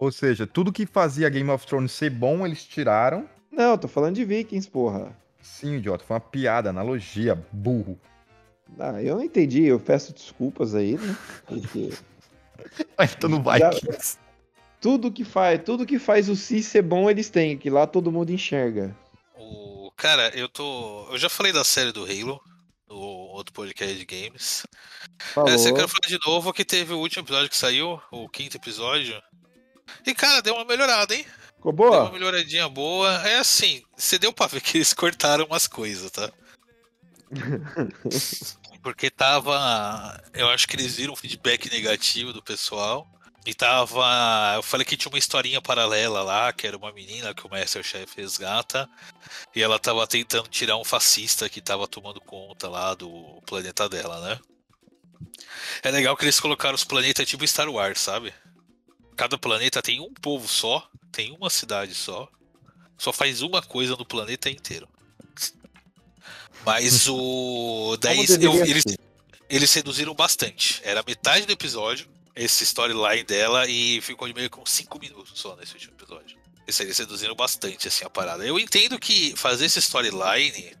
[0.00, 3.28] Ou seja, tudo que fazia Game of Thrones ser bom, eles tiraram.
[3.52, 5.14] Não, tô falando de Vikings, porra.
[5.42, 8.00] Sim, idiota, foi uma piada, analogia, burro.
[8.78, 11.16] Ah, eu não entendi, eu peço desculpas aí, né?
[11.46, 11.90] Porque
[12.96, 14.18] Mas tô no Já- Vikings.
[14.80, 18.10] tudo que faz, tudo que faz o Si ser bom, eles têm, que lá todo
[18.10, 18.96] mundo enxerga.
[19.38, 19.92] O...
[19.96, 21.08] Cara, eu tô.
[21.10, 22.40] Eu já falei da série do Halo,
[22.88, 24.66] no outro podcast de games.
[25.18, 25.50] Falou.
[25.50, 28.56] Essa eu quero falar de novo que teve o último episódio que saiu, o quinto
[28.56, 29.20] episódio.
[30.06, 31.24] E, cara, deu uma melhorada, hein?
[31.56, 32.12] Ficou Deu uma boa?
[32.12, 33.10] melhoradinha boa.
[33.28, 36.30] É assim, você deu pra ver que eles cortaram umas coisas, tá?
[38.82, 40.22] Porque tava.
[40.32, 43.06] Eu acho que eles viram um feedback negativo do pessoal.
[43.44, 44.52] E tava.
[44.54, 47.82] Eu falei que tinha uma historinha paralela lá, que era uma menina que o Master
[47.82, 48.88] Chef resgata.
[49.54, 54.20] E ela tava tentando tirar um fascista que tava tomando conta lá do planeta dela,
[54.20, 54.38] né?
[55.82, 58.32] É legal que eles colocaram os planetas tipo Star Wars, sabe?
[59.20, 62.26] Cada planeta tem um povo só, tem uma cidade só.
[62.96, 64.88] Só faz uma coisa no planeta inteiro.
[66.64, 67.98] Mas o.
[68.00, 68.82] Daí eu- eles,
[69.46, 70.80] eles reduziram bastante.
[70.82, 75.54] Era metade do episódio, esse storyline dela, e ficou de meio com 5 minutos só
[75.54, 76.38] nesse último episódio.
[76.66, 78.46] Isso aí, eles reduziram bastante assim a parada.
[78.46, 80.74] Eu entendo que fazer esse storyline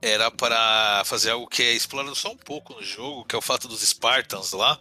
[0.00, 3.42] era para fazer algo que é explorado só um pouco no jogo, que é o
[3.42, 4.80] fato dos Spartans lá,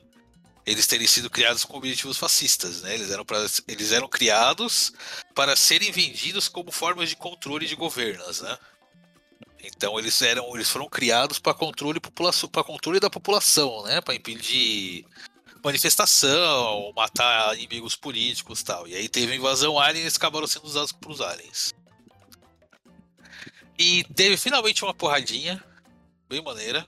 [0.65, 2.93] eles terem sido criados com objetivos fascistas, né?
[2.93, 4.93] Eles eram, pra, eles eram criados
[5.33, 8.57] para serem vendidos como formas de controle de governos, né?
[9.63, 14.01] Então eles eram, eles foram criados para controle para controle da população, né?
[14.01, 15.05] Para impedir
[15.63, 18.87] manifestação, matar inimigos políticos, tal.
[18.87, 21.73] E aí teve a invasão alien, e eles acabaram sendo usados pelos aliens.
[23.77, 25.63] E teve finalmente uma porradinha,
[26.27, 26.87] bem maneira.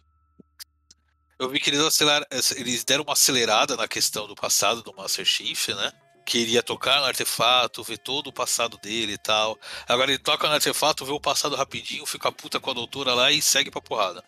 [1.44, 2.26] Eu vi que eles, aceleraram,
[2.56, 5.92] eles deram uma acelerada na questão do passado do Master Chief, né?
[6.26, 9.58] Queria tocar no artefato, ver todo o passado dele e tal.
[9.88, 13.30] Agora ele toca no artefato, vê o passado rapidinho, fica puta com a doutora lá
[13.30, 14.24] e segue pra porrada.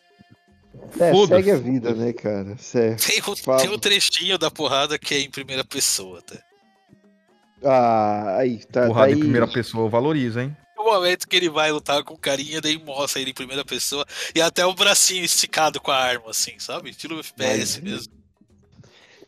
[1.00, 2.58] É, segue a vida, né, cara?
[2.58, 3.08] Certo.
[3.08, 6.36] Tem um, tem um trechinho da porrada que é em primeira pessoa, tá?
[7.64, 10.56] Ah, aí, tá, Porrada tá em primeira pessoa valoriza, hein?
[10.76, 14.06] No momento que ele vai lutar com o carinha, daí mostra ele em primeira pessoa
[14.36, 16.90] e até o bracinho esticado com a arma, assim, sabe?
[16.90, 18.14] Estilo FPS Mas- mesmo.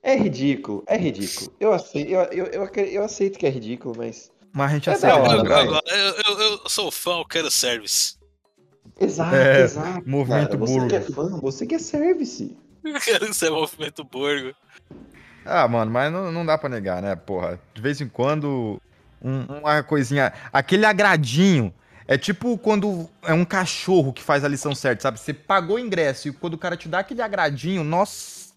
[0.03, 1.53] É ridículo, é ridículo.
[1.59, 4.31] Eu aceito, eu, eu, eu, eu aceito que é ridículo, mas.
[4.53, 5.15] Mas a gente É aceita.
[5.17, 8.15] hora, Eu, né, eu- eu- eu sou fã, eu quero service.
[8.99, 10.09] Exato, É, exato.
[10.09, 10.59] movimento cara.
[10.59, 10.87] Você burgo.
[10.89, 12.57] que é fã, você que é service.
[12.83, 14.53] Eu quero ser movimento borgo.
[15.45, 17.59] Ah, mano, mas não, não dá pra negar, né, porra?
[17.73, 18.81] De vez em quando,
[19.21, 20.33] um- uma coisinha.
[20.51, 21.73] Aquele agradinho.
[22.09, 25.19] É tipo quando é um cachorro que faz a lição certa, sabe?
[25.19, 28.47] Você pagou o ingresso e quando o cara te dá aquele agradinho, nossa.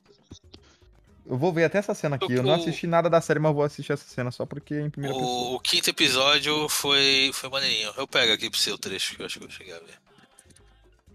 [1.26, 2.32] Eu vou ver até essa cena aqui.
[2.32, 4.90] Eu não assisti nada da série, mas vou assistir essa cena só porque é em
[4.90, 5.32] primeira pessoa.
[5.50, 7.92] O, o quinto episódio foi, foi maneirinho.
[7.96, 9.98] Eu pego aqui pro seu trecho que eu acho que eu cheguei a ver.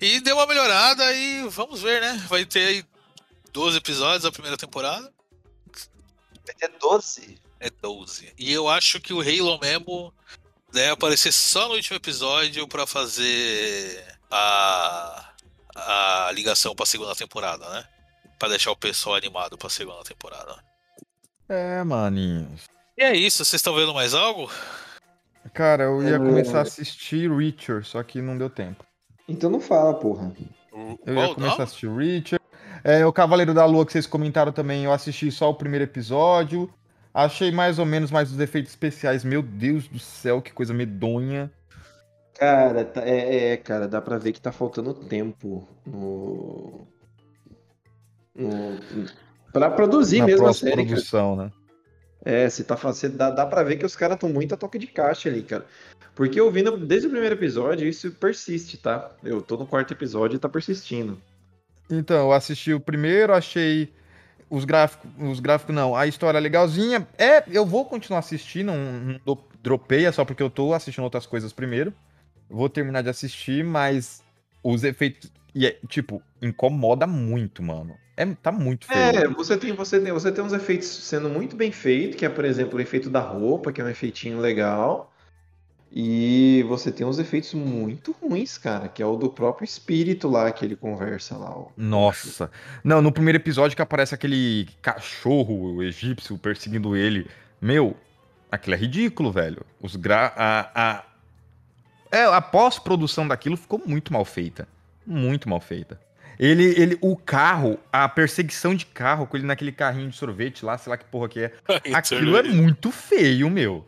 [0.01, 2.21] E deu uma melhorada e vamos ver, né?
[2.29, 2.85] Vai ter aí
[3.53, 5.11] 12 episódios da primeira temporada.
[6.45, 7.37] Vai ter 12.
[7.65, 8.31] É 12.
[8.37, 10.13] E eu acho que o Halo mesmo
[10.71, 15.31] deve aparecer só no último episódio pra fazer a,
[15.75, 17.83] a ligação pra segunda temporada, né?
[18.37, 20.55] Pra deixar o pessoal animado pra segunda temporada.
[21.49, 22.61] É, maninhos.
[22.95, 24.51] E é isso, vocês estão vendo mais algo?
[25.53, 26.19] Cara, eu ia É.
[26.19, 28.83] começar a assistir Reacher, só que não deu tempo.
[29.27, 30.31] Então não fala, porra.
[31.05, 32.39] Eu ia começar a assistir o Reacher.
[32.83, 36.71] É, o Cavaleiro da Lua que vocês comentaram também, eu assisti só o primeiro episódio.
[37.15, 41.49] Achei mais ou menos, mas os efeitos especiais, meu Deus do céu, que coisa medonha.
[42.37, 46.85] Cara, tá- é, é, cara, dá pra ver que tá faltando tempo no.
[48.35, 48.77] no
[49.53, 50.83] pra produzir na mesmo a série, cara.
[50.83, 51.51] pós-produção, né?
[52.25, 53.15] É, se tá fazendo.
[53.15, 55.65] Dá, dá pra ver que os caras estão muito a toque de caixa ali, cara.
[56.13, 59.09] Porque eu vindo desde o primeiro episódio, isso persiste, tá?
[59.23, 61.17] Eu tô no quarto episódio e tá persistindo.
[61.89, 63.93] Então, eu assisti o primeiro, achei
[64.49, 67.07] os gráficos, os gráficos não, a história legalzinha.
[67.17, 71.03] É, eu vou continuar assistindo, não, não do- dropei, é só porque eu tô assistindo
[71.03, 71.93] outras coisas primeiro.
[72.49, 74.23] Vou terminar de assistir, mas
[74.63, 77.95] os efeitos, e é, tipo, incomoda muito, mano.
[78.17, 79.17] É, tá muito feio.
[79.17, 82.29] É, você tem, você tem, você tem uns efeitos sendo muito bem feitos, que é,
[82.29, 85.11] por exemplo, o efeito da roupa, que é um efeitinho legal.
[85.97, 90.51] E você tem uns efeitos muito ruins, cara, que é o do próprio espírito lá
[90.51, 91.49] que ele conversa lá.
[91.49, 91.67] ó.
[91.77, 92.51] Nossa.
[92.83, 97.29] Não, no primeiro episódio que aparece aquele cachorro egípcio perseguindo ele.
[97.61, 97.95] Meu,
[98.51, 99.65] aquilo é ridículo, velho.
[99.81, 100.33] Os gra...
[100.35, 101.03] a, a...
[102.11, 104.67] É, a pós-produção daquilo ficou muito mal feita.
[105.05, 105.97] Muito mal feita.
[106.37, 110.77] Ele, ele, o carro, a perseguição de carro com ele naquele carrinho de sorvete lá,
[110.77, 111.53] sei lá que porra que é.
[111.95, 113.85] Aquilo é muito feio, meu.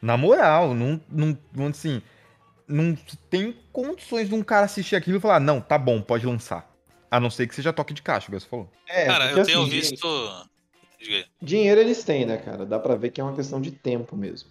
[0.00, 2.00] Na moral, não, não, assim,
[2.66, 2.96] não
[3.28, 6.70] tem condições de um cara assistir aquilo e falar, não, tá bom, pode lançar.
[7.10, 8.70] A não ser que seja toque de caixa, igual você falou.
[8.88, 10.48] É, Cara, porque eu tenho assim, visto.
[11.42, 12.64] Dinheiro eles têm, né, cara?
[12.64, 14.48] Dá pra ver que é uma questão de tempo mesmo.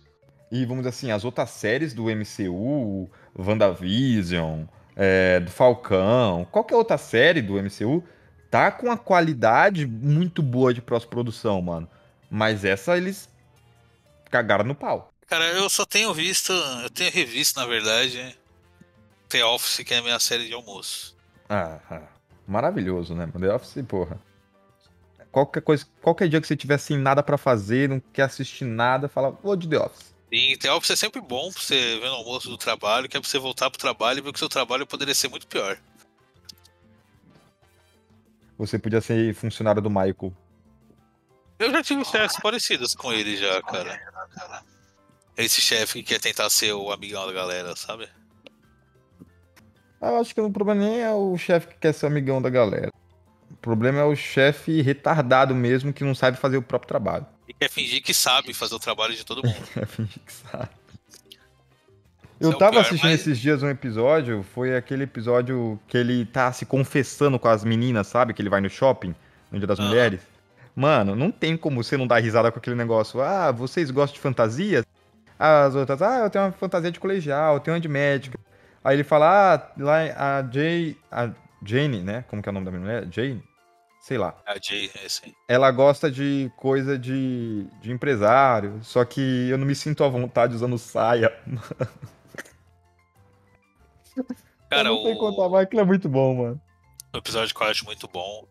[0.51, 4.63] E vamos dizer assim, as outras séries do MCU, WandaVision,
[4.95, 8.03] é, do Falcão, qualquer outra série do MCU,
[8.49, 11.87] tá com uma qualidade muito boa de pós-produção, mano.
[12.29, 13.29] Mas essa eles
[14.29, 15.11] cagaram no pau.
[15.29, 16.51] Cara, eu só tenho visto.
[16.51, 18.35] Eu tenho revisto, na verdade.
[19.29, 21.15] The Office, que é a minha série de almoço.
[21.47, 22.07] Ah, ah,
[22.47, 23.27] maravilhoso, né?
[23.39, 24.19] The Office, porra.
[25.31, 29.07] Qualquer coisa, qualquer dia que você tiver sem nada pra fazer, não quer assistir nada,
[29.07, 30.15] fala, vou de The Office.
[30.31, 33.19] E The Office é sempre bom pra você ver no almoço do trabalho, que é
[33.19, 35.77] pra você voltar pro trabalho e ver que o seu trabalho poderia ser muito pior.
[38.57, 40.33] Você podia ser funcionário do Michael.
[41.59, 44.01] Eu já tive chefes parecidos com ele já, cara.
[45.39, 48.09] Esse chefe que quer tentar ser o amigão da galera, sabe?
[50.01, 52.91] Eu acho que o problema nem é o chefe que quer ser amigão da galera.
[53.49, 57.25] O problema é o chefe retardado mesmo que não sabe fazer o próprio trabalho.
[57.47, 59.55] E quer fingir que sabe fazer o trabalho de todo mundo.
[59.81, 60.69] É fingir que sabe.
[62.39, 66.25] Eu é tava pior, assistindo mas- esses dias um episódio, foi aquele episódio que ele
[66.25, 68.33] tá se confessando com as meninas, sabe?
[68.33, 69.15] Que ele vai no shopping,
[69.51, 69.87] no Dia das Aham.
[69.89, 70.21] Mulheres.
[70.75, 73.21] Mano, não tem como você não dar risada com aquele negócio.
[73.21, 74.85] Ah, vocês gostam de fantasias?
[75.39, 78.37] As outras, ah, eu tenho uma fantasia de colegial, eu tenho uma de médica.
[78.83, 79.99] Aí ele fala, ah, lá
[80.39, 81.31] a Jay, a
[81.63, 82.25] Jane, né?
[82.27, 83.07] Como que é o nome da minha mulher?
[83.09, 83.41] Jane?
[84.01, 84.35] Sei lá.
[84.45, 85.33] A Jay, esse aí.
[85.47, 90.53] Ela gosta de coisa de, de empresário, só que eu não me sinto à vontade
[90.55, 91.33] usando saia.
[94.69, 96.61] Cara, eu não sei o, contar mais, aquilo é muito bom, mano.
[97.13, 98.45] o episódio que eu acho muito bom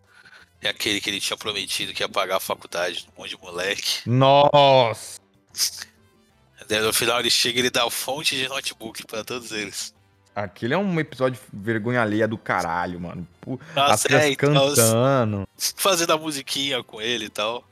[0.62, 3.42] é aquele que ele tinha prometido que ia pagar a faculdade de um monte de
[3.42, 4.08] moleque.
[4.08, 5.20] Nossa!
[6.68, 9.94] Daí no final ele chega e ele dá a fonte de notebook pra todos eles.
[10.34, 13.26] Aquele é um episódio vergonha alheia do caralho, mano.
[13.74, 15.48] As Nossa, é, então, cantando.
[15.56, 17.64] fazendo a musiquinha com ele e tal.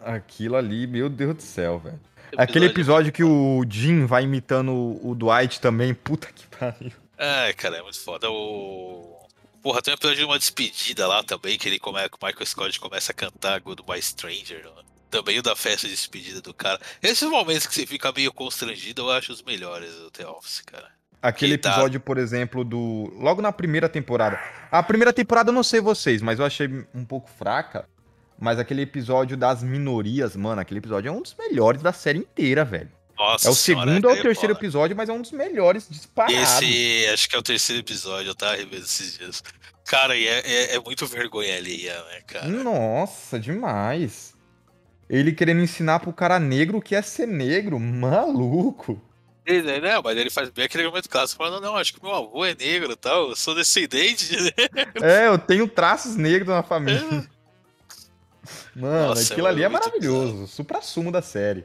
[0.00, 2.00] Aquilo ali, meu Deus do céu, velho.
[2.36, 6.92] Aquele episódio que o Jim vai imitando o Dwight também, puta que pariu.
[7.18, 8.30] É, cara, é muito foda.
[8.30, 9.18] O...
[9.62, 12.08] Porra, tem um episódio de uma despedida lá também, que ele come...
[12.08, 14.64] que o Michael Scott começa a cantar Goodbye Stranger.
[14.64, 14.83] né?
[15.14, 16.80] Também o da festa de despedida do cara.
[17.00, 20.88] Esses momentos que você fica meio constrangido, eu acho os melhores do The Office, cara.
[21.22, 23.12] Aquele Que tá- episódio, por exemplo, do.
[23.16, 24.38] Logo na primeira temporada.
[24.72, 27.88] A primeira temporada eu não sei vocês, mas eu achei um pouco fraca.
[28.38, 32.64] Mas aquele episódio das minorias, mano, aquele episódio é um dos melhores da série inteira,
[32.64, 32.90] velho.
[33.16, 34.66] Nossa É o senhora, segundo ou o é terceiro foda.
[34.66, 36.36] episódio, mas é um dos melhores disparados.
[36.60, 39.40] Esse, acho que é o terceiro episódio, eu tava revendo esses dias.
[39.86, 42.48] Cara, e é, é, é muito vergonha alheia, né, cara?
[42.48, 44.33] Nossa, demais.
[45.08, 49.00] Ele querendo ensinar pro cara negro o que é ser negro, maluco.
[49.46, 52.44] Ele, né, mas ele faz bem aquele momento clássico, falando, não, acho que meu avô
[52.46, 54.54] é negro e tal, eu sou descendente de
[55.02, 57.28] É, eu tenho traços negros na família.
[58.74, 60.46] Mano, Nossa, aquilo ali é muito maravilhoso.
[60.46, 61.64] Supra-sumo da série.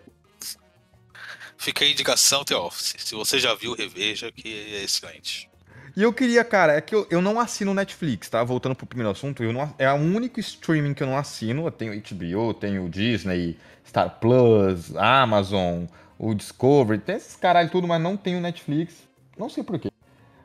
[1.58, 2.96] Fica a indicação The Office.
[3.00, 5.49] Se você já viu, reveja, que é excelente.
[6.00, 8.41] E eu queria, cara, é que eu, eu não assino Netflix, tá?
[8.41, 11.68] Voltando pro primeiro assunto, eu não, é o único streaming que eu não assino.
[11.68, 15.88] Eu tenho HBO, tenho Disney, Star Plus, Amazon,
[16.18, 18.95] o Discovery, tem esses caralho tudo, mas não tenho Netflix.
[19.38, 19.91] Não sei porquê.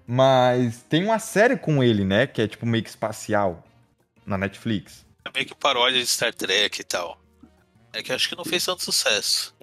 [0.05, 2.27] Mas tem uma série com ele, né?
[2.27, 3.63] Que é tipo meio que espacial
[4.27, 5.07] na Netflix.
[5.25, 7.17] É meio que paródia de Star Trek e tal.
[7.93, 9.55] É que acho que não fez tanto sucesso.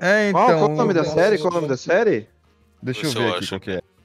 [0.00, 0.44] É, então.
[0.44, 1.38] Qual, qual o nome da série?
[1.38, 2.26] Qual o nome da série?
[2.82, 3.95] Deixa eu ver eu aqui qual que é.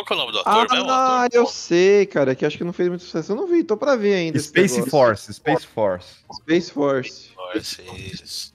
[0.00, 0.90] Qual que é o nome do ator mesmo?
[0.90, 1.38] Ah, ator?
[1.38, 3.32] eu sei, cara, que acho que não fez muito sucesso.
[3.32, 4.38] Eu não vi, tô pra ver ainda.
[4.38, 4.88] Space.
[4.88, 6.24] Force, Space Force.
[6.40, 7.30] Space Force.
[7.36, 8.54] Nossa, isso.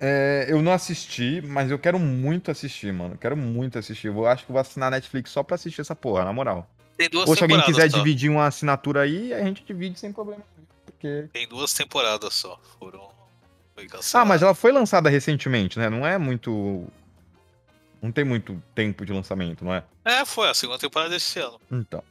[0.00, 3.14] É, eu não assisti, mas eu quero muito assistir, mano.
[3.14, 4.06] Eu quero muito assistir.
[4.06, 6.66] Eu acho que eu vou assinar a Netflix só pra assistir essa porra, na moral.
[6.96, 7.98] Tem duas Ou se alguém quiser só.
[7.98, 10.42] dividir uma assinatura aí, a gente divide sem problema.
[10.86, 11.28] Porque...
[11.32, 12.58] Tem duas temporadas só.
[12.78, 13.10] Foram.
[14.14, 15.90] Ah, mas ela foi lançada recentemente, né?
[15.90, 16.86] Não é muito.
[18.02, 19.84] Não tem muito tempo de lançamento, não é?
[20.04, 21.60] É, foi a segunda temporada desse ano.
[21.70, 22.02] Então.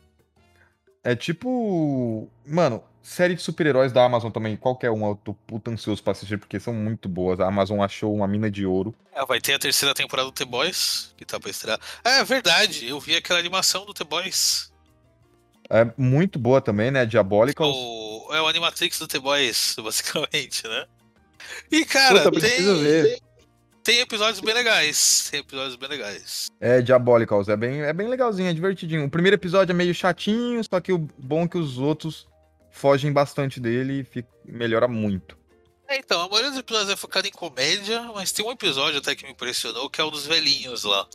[1.04, 2.30] É tipo.
[2.46, 4.56] Mano, série de super-heróis da Amazon também.
[4.56, 7.39] Qualquer uma eu tô puta ansioso pra assistir, porque são muito boas.
[7.39, 8.96] A Amazon achou uma mina de ouro.
[9.14, 11.80] É, vai ter a terceira temporada do The Boys, que tá pra estrear.
[12.06, 14.72] É, é verdade, eu vi aquela animação do The Boys.
[15.70, 17.06] É muito boa também, né?
[17.06, 17.66] Diabólica.
[17.66, 20.86] O, é o Animatrix do The Boys, basicamente, né?
[21.72, 23.20] E, cara, Puta, tem, ver.
[23.84, 25.27] Tem episódios bem legais.
[25.32, 26.47] Tem episódios bem legais.
[26.59, 29.05] É Diabolicals, é bem, é bem legalzinho, é divertidinho.
[29.05, 32.27] O primeiro episódio é meio chatinho, só que o bom é que os outros
[32.71, 35.38] fogem bastante dele e fica- melhora muito.
[35.88, 39.13] É, então, a maioria dos episódios é focado em comédia, mas tem um episódio até
[39.13, 41.05] que me impressionou, que é o dos velhinhos lá.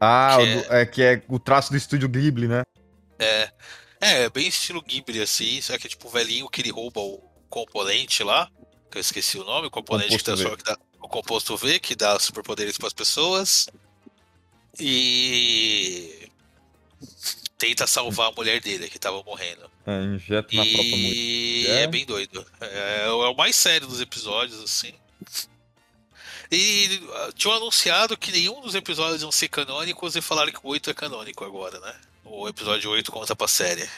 [0.00, 2.62] Ah, Que do- é que é o traço do estúdio Ghibli, né?
[3.18, 3.50] É,
[4.00, 7.18] é, bem estilo Ghibli, assim, só que é tipo o velhinho que ele rouba o
[7.50, 8.48] componente lá,
[8.90, 11.80] que eu esqueci o nome, o componente que Composto transforma, que dá, o composto V,
[11.80, 13.68] que dá superpoderes para as pessoas,
[14.78, 16.28] e
[17.58, 19.70] tenta salvar a mulher dele, que tava morrendo.
[19.86, 21.14] É, injeta na própria mulher.
[21.14, 22.44] E é bem doido.
[22.60, 24.92] É, é o mais sério dos episódios, assim.
[26.50, 27.00] E
[27.34, 30.94] tinham anunciado que nenhum dos episódios iam ser canônicos e falaram que o 8 é
[30.94, 31.94] canônico agora, né?
[32.24, 33.88] O episódio 8 conta pra série.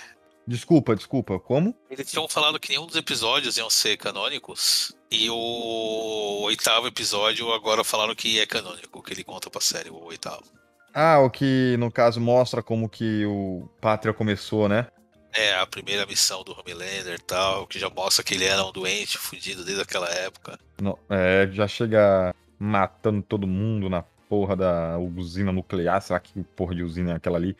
[0.46, 1.74] Desculpa, desculpa, como?
[1.90, 4.94] Eles tinham falado que nenhum dos episódios iam ser canônicos.
[5.10, 10.04] E o oitavo episódio agora falaram que é canônico, que ele conta pra série, o
[10.04, 10.44] oitavo.
[10.92, 14.86] Ah, o que no caso mostra como que o Pátria começou, né?
[15.32, 18.70] É, a primeira missão do Homelander e tal, que já mostra que ele era um
[18.70, 20.58] doente, fudido desde aquela época.
[20.80, 26.00] No- é, já chega matando todo mundo na porra da usina nuclear.
[26.00, 27.56] Será que porra de usina é aquela ali?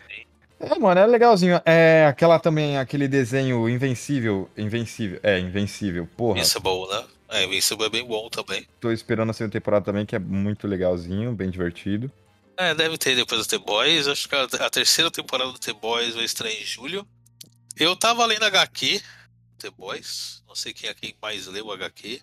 [0.61, 1.61] É, mano, é legalzinho.
[1.65, 4.49] É aquela também, aquele desenho Invencível.
[4.57, 5.21] Invencível.
[5.23, 6.09] É, Invencível.
[6.17, 7.05] Porra, Invincible, né?
[7.29, 8.67] É, Invincible é bem bom também.
[8.81, 12.11] tô esperando a segunda temporada também, que é muito legalzinho, bem divertido.
[12.57, 14.07] É, deve ter depois do The Boys.
[14.07, 17.07] Acho que a, terceira temporada do The Boys vai estrear em julho.
[17.77, 19.01] Eu tava lendo HQ,
[19.59, 20.43] The Boys.
[20.47, 22.21] Não sei quem é quem mais leu HQ.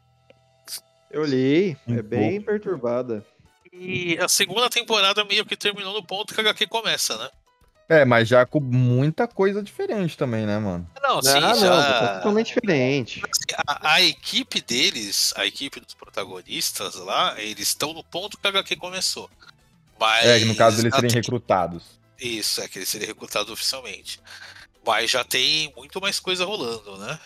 [1.09, 3.25] Eu li, Um é bem perturbada.
[3.73, 7.29] E a segunda temporada meio que terminou no ponto que a HQ começa, né?
[7.91, 10.89] É, mas já com muita coisa diferente também, né, mano?
[11.03, 11.99] Não, sim, não, não, já...
[11.99, 13.21] tá totalmente diferente.
[13.21, 18.47] Assim, a, a equipe deles, a equipe dos protagonistas lá, eles estão no ponto que
[18.47, 19.29] a HQ começou.
[19.99, 21.99] Mas, É, no caso eles serem tem- recrutados.
[22.17, 24.21] Isso, é que eles serem recrutados oficialmente.
[24.87, 27.19] Mas já tem muito mais coisa rolando, né?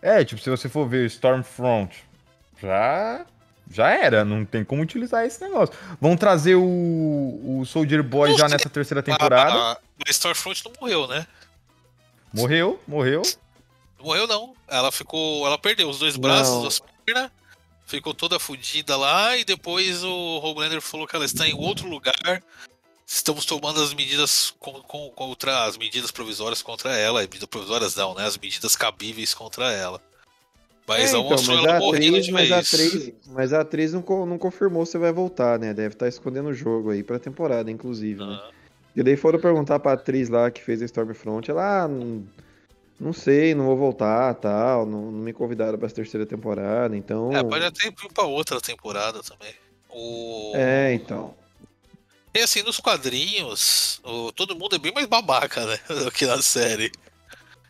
[0.00, 1.92] É, tipo, se você for ver Stormfront,
[2.62, 3.26] já
[3.70, 5.74] já era, não tem como utilizar esse negócio.
[6.00, 6.62] Vão trazer o,
[7.60, 9.52] o Soldier Boy já nessa terceira temporada.
[9.54, 11.26] A, a, a Starfront não morreu, né?
[12.32, 13.22] Morreu, morreu.
[13.98, 14.54] Não morreu, não.
[14.68, 15.46] Ela ficou.
[15.46, 16.66] Ela perdeu os dois braços, Não.
[16.66, 17.30] as pernas.
[17.86, 22.42] Ficou toda fodida lá e depois o Homelander falou que ela está em outro lugar.
[23.06, 27.20] Estamos tomando as medidas com, com- contra as medidas provisórias contra ela.
[27.20, 28.24] Medidas provisórias não, né?
[28.26, 30.00] As medidas cabíveis contra ela.
[30.86, 33.60] Mas É, então, mostrou mas, ela a morrendo atriz, de mas, a atriz, mas a
[33.62, 35.72] atriz não, não confirmou se vai voltar, né?
[35.72, 38.38] Deve estar escondendo o jogo aí pra temporada, inclusive, né?
[38.42, 38.50] Ah,
[38.94, 42.22] E daí foram perguntar pra atriz lá que fez a Stormfront, ela, ah, não,
[43.00, 47.34] não sei, não vou voltar, tal, não, não me convidaram pra essa terceira temporada, então...
[47.34, 49.54] É, pode até ir pra outra temporada também.
[49.88, 50.52] O...
[50.54, 51.34] É, então.
[52.34, 55.78] E assim, nos quadrinhos, o- todo mundo é bem mais babaca, né?
[56.04, 56.90] Do que na série.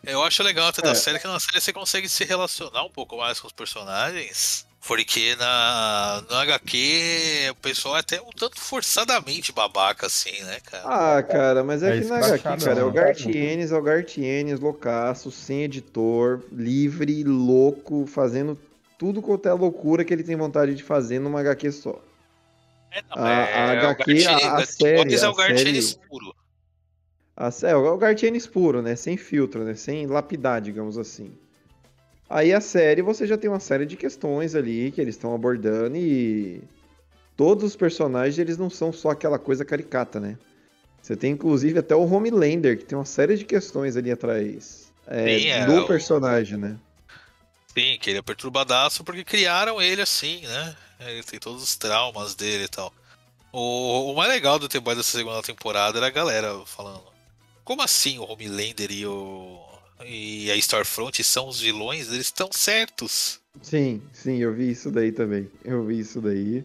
[0.07, 0.95] Eu acho legal até da É.
[0.95, 4.67] série que na série você consegue se relacionar um pouco mais com os personagens.
[4.87, 10.85] Porque na, no HQ o pessoal é até um tanto forçadamente babaca, assim, né, cara?
[11.17, 12.93] Ah, cara, mas é, É que na HQ, cara, é o né?
[12.93, 18.61] Gartienes, é o Gartienes, loucaço, sem editor, livre, louco, fazendo
[18.99, 21.99] tudo quanto é loucura que ele tem vontade de fazer numa HQ só.
[22.93, 25.35] É, não, a- a é o HQ, Gartienes- a- a Gartienes série, é a o
[25.35, 26.34] Gartienes série- puro.
[27.37, 28.95] É, o Gartienes puro, né?
[28.95, 29.75] Sem filtro, né?
[29.75, 31.33] Sem lapidar, digamos assim.
[32.29, 35.97] Aí a série, você já tem uma série de questões ali que eles estão abordando
[35.97, 36.63] e
[37.37, 40.39] todos os personagens, eles não são só aquela coisa caricata, né?
[41.03, 45.39] Você tem inclusive até o Homelander, que tem uma série de questões ali atrás é,
[45.39, 46.79] Sim, é, do o- personagem, né?
[47.77, 50.77] Sim, que ele é perturbadaço porque criaram ele assim, né?
[51.01, 52.93] Ele tem todos os traumas dele e tal.
[53.53, 57.14] O, o mais legal do The Boys dessa segunda temporada era a galera falando.
[57.65, 59.59] Como assim o Homelander e o.
[60.05, 62.09] E a Starfront são os vilões?
[62.09, 63.41] Eles estão certos.
[63.63, 65.51] Sim, sim, eu vi isso daí também.
[65.65, 66.65] Eu vi isso daí.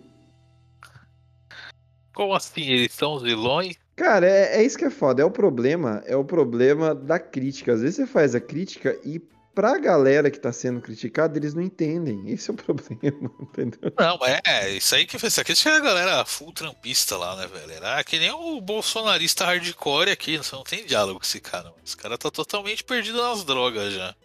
[2.13, 3.77] Como assim eles são os vilões?
[3.95, 5.21] Cara, é, é isso que é foda.
[5.21, 7.73] É o problema, é o problema da crítica.
[7.73, 9.21] Às vezes você faz a crítica e
[9.59, 12.29] pra galera que tá sendo criticada, eles não entendem.
[12.31, 13.91] Esse é o problema, entendeu?
[13.99, 17.45] Não, mas é, isso aí que isso aqui é a galera full trampista lá, né,
[17.45, 17.73] velho?
[17.73, 21.73] Era que nem o bolsonarista hardcore aqui, você não tem diálogo com esse cara.
[21.85, 24.15] Esse cara tá totalmente perdido nas drogas já.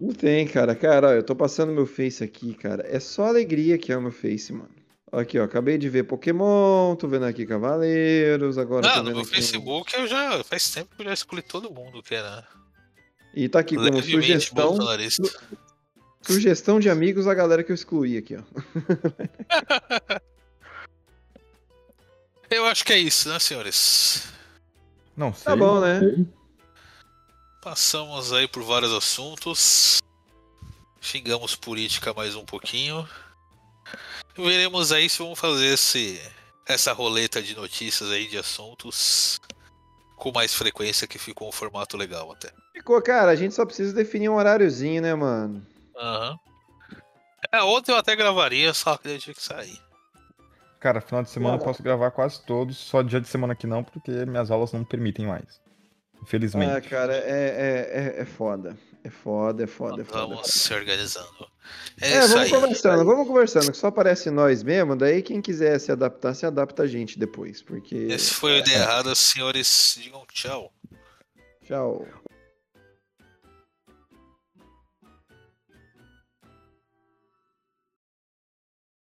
[0.00, 0.74] Não tem, cara.
[0.74, 2.82] Cara, ó, eu tô passando meu Face aqui, cara.
[2.88, 4.70] É só alegria que é o meu Face, mano.
[5.12, 5.44] Aqui, ó.
[5.44, 9.32] Acabei de ver Pokémon, tô vendo aqui Cavaleiros, agora Ah, tô no meu aqui...
[9.32, 10.42] Facebook eu já.
[10.44, 12.46] Faz tempo que eu já escolhi todo mundo que era.
[13.34, 15.40] E tá aqui como levemente sugestão, bolsonarista.
[16.22, 18.42] sugestão de amigos a galera que eu excluí aqui, ó.
[22.50, 24.26] Eu acho que é isso, né, senhores?
[25.14, 25.44] Não sei.
[25.44, 26.00] Tá bom, né?
[27.60, 29.98] Passamos aí por vários assuntos.
[30.98, 33.06] Xingamos política mais um pouquinho.
[34.34, 36.20] Veremos aí se vamos fazer esse,
[36.66, 39.38] essa roleta de notícias aí de assuntos
[40.18, 42.50] com mais frequência que ficou um formato legal até.
[42.72, 45.64] Ficou, cara, a gente só precisa definir um horáriozinho, né, mano?
[45.96, 46.38] Aham.
[47.52, 49.78] É, ontem eu até gravaria, só que eu tinha que sair.
[50.80, 53.82] Cara, final de semana eu posso gravar quase todos, só dia de semana que não,
[53.82, 55.60] porque minhas aulas não permitem mais.
[56.22, 56.70] Infelizmente.
[56.70, 58.76] Ah, cara, é, é, é, é foda.
[59.02, 60.18] É foda, é foda, é foda.
[60.18, 60.48] é Vamos foda.
[60.48, 61.48] se organizando.
[62.00, 62.50] É, É, vamos aí.
[62.50, 66.84] conversando, vamos conversando, que só aparece nós mesmo, daí quem quiser se adaptar, se adapta
[66.84, 67.96] a gente depois, porque...
[68.10, 69.98] Esse foi o Ideia Errada, senhores.
[70.00, 70.72] Digam tchau.
[71.66, 72.06] Tchau.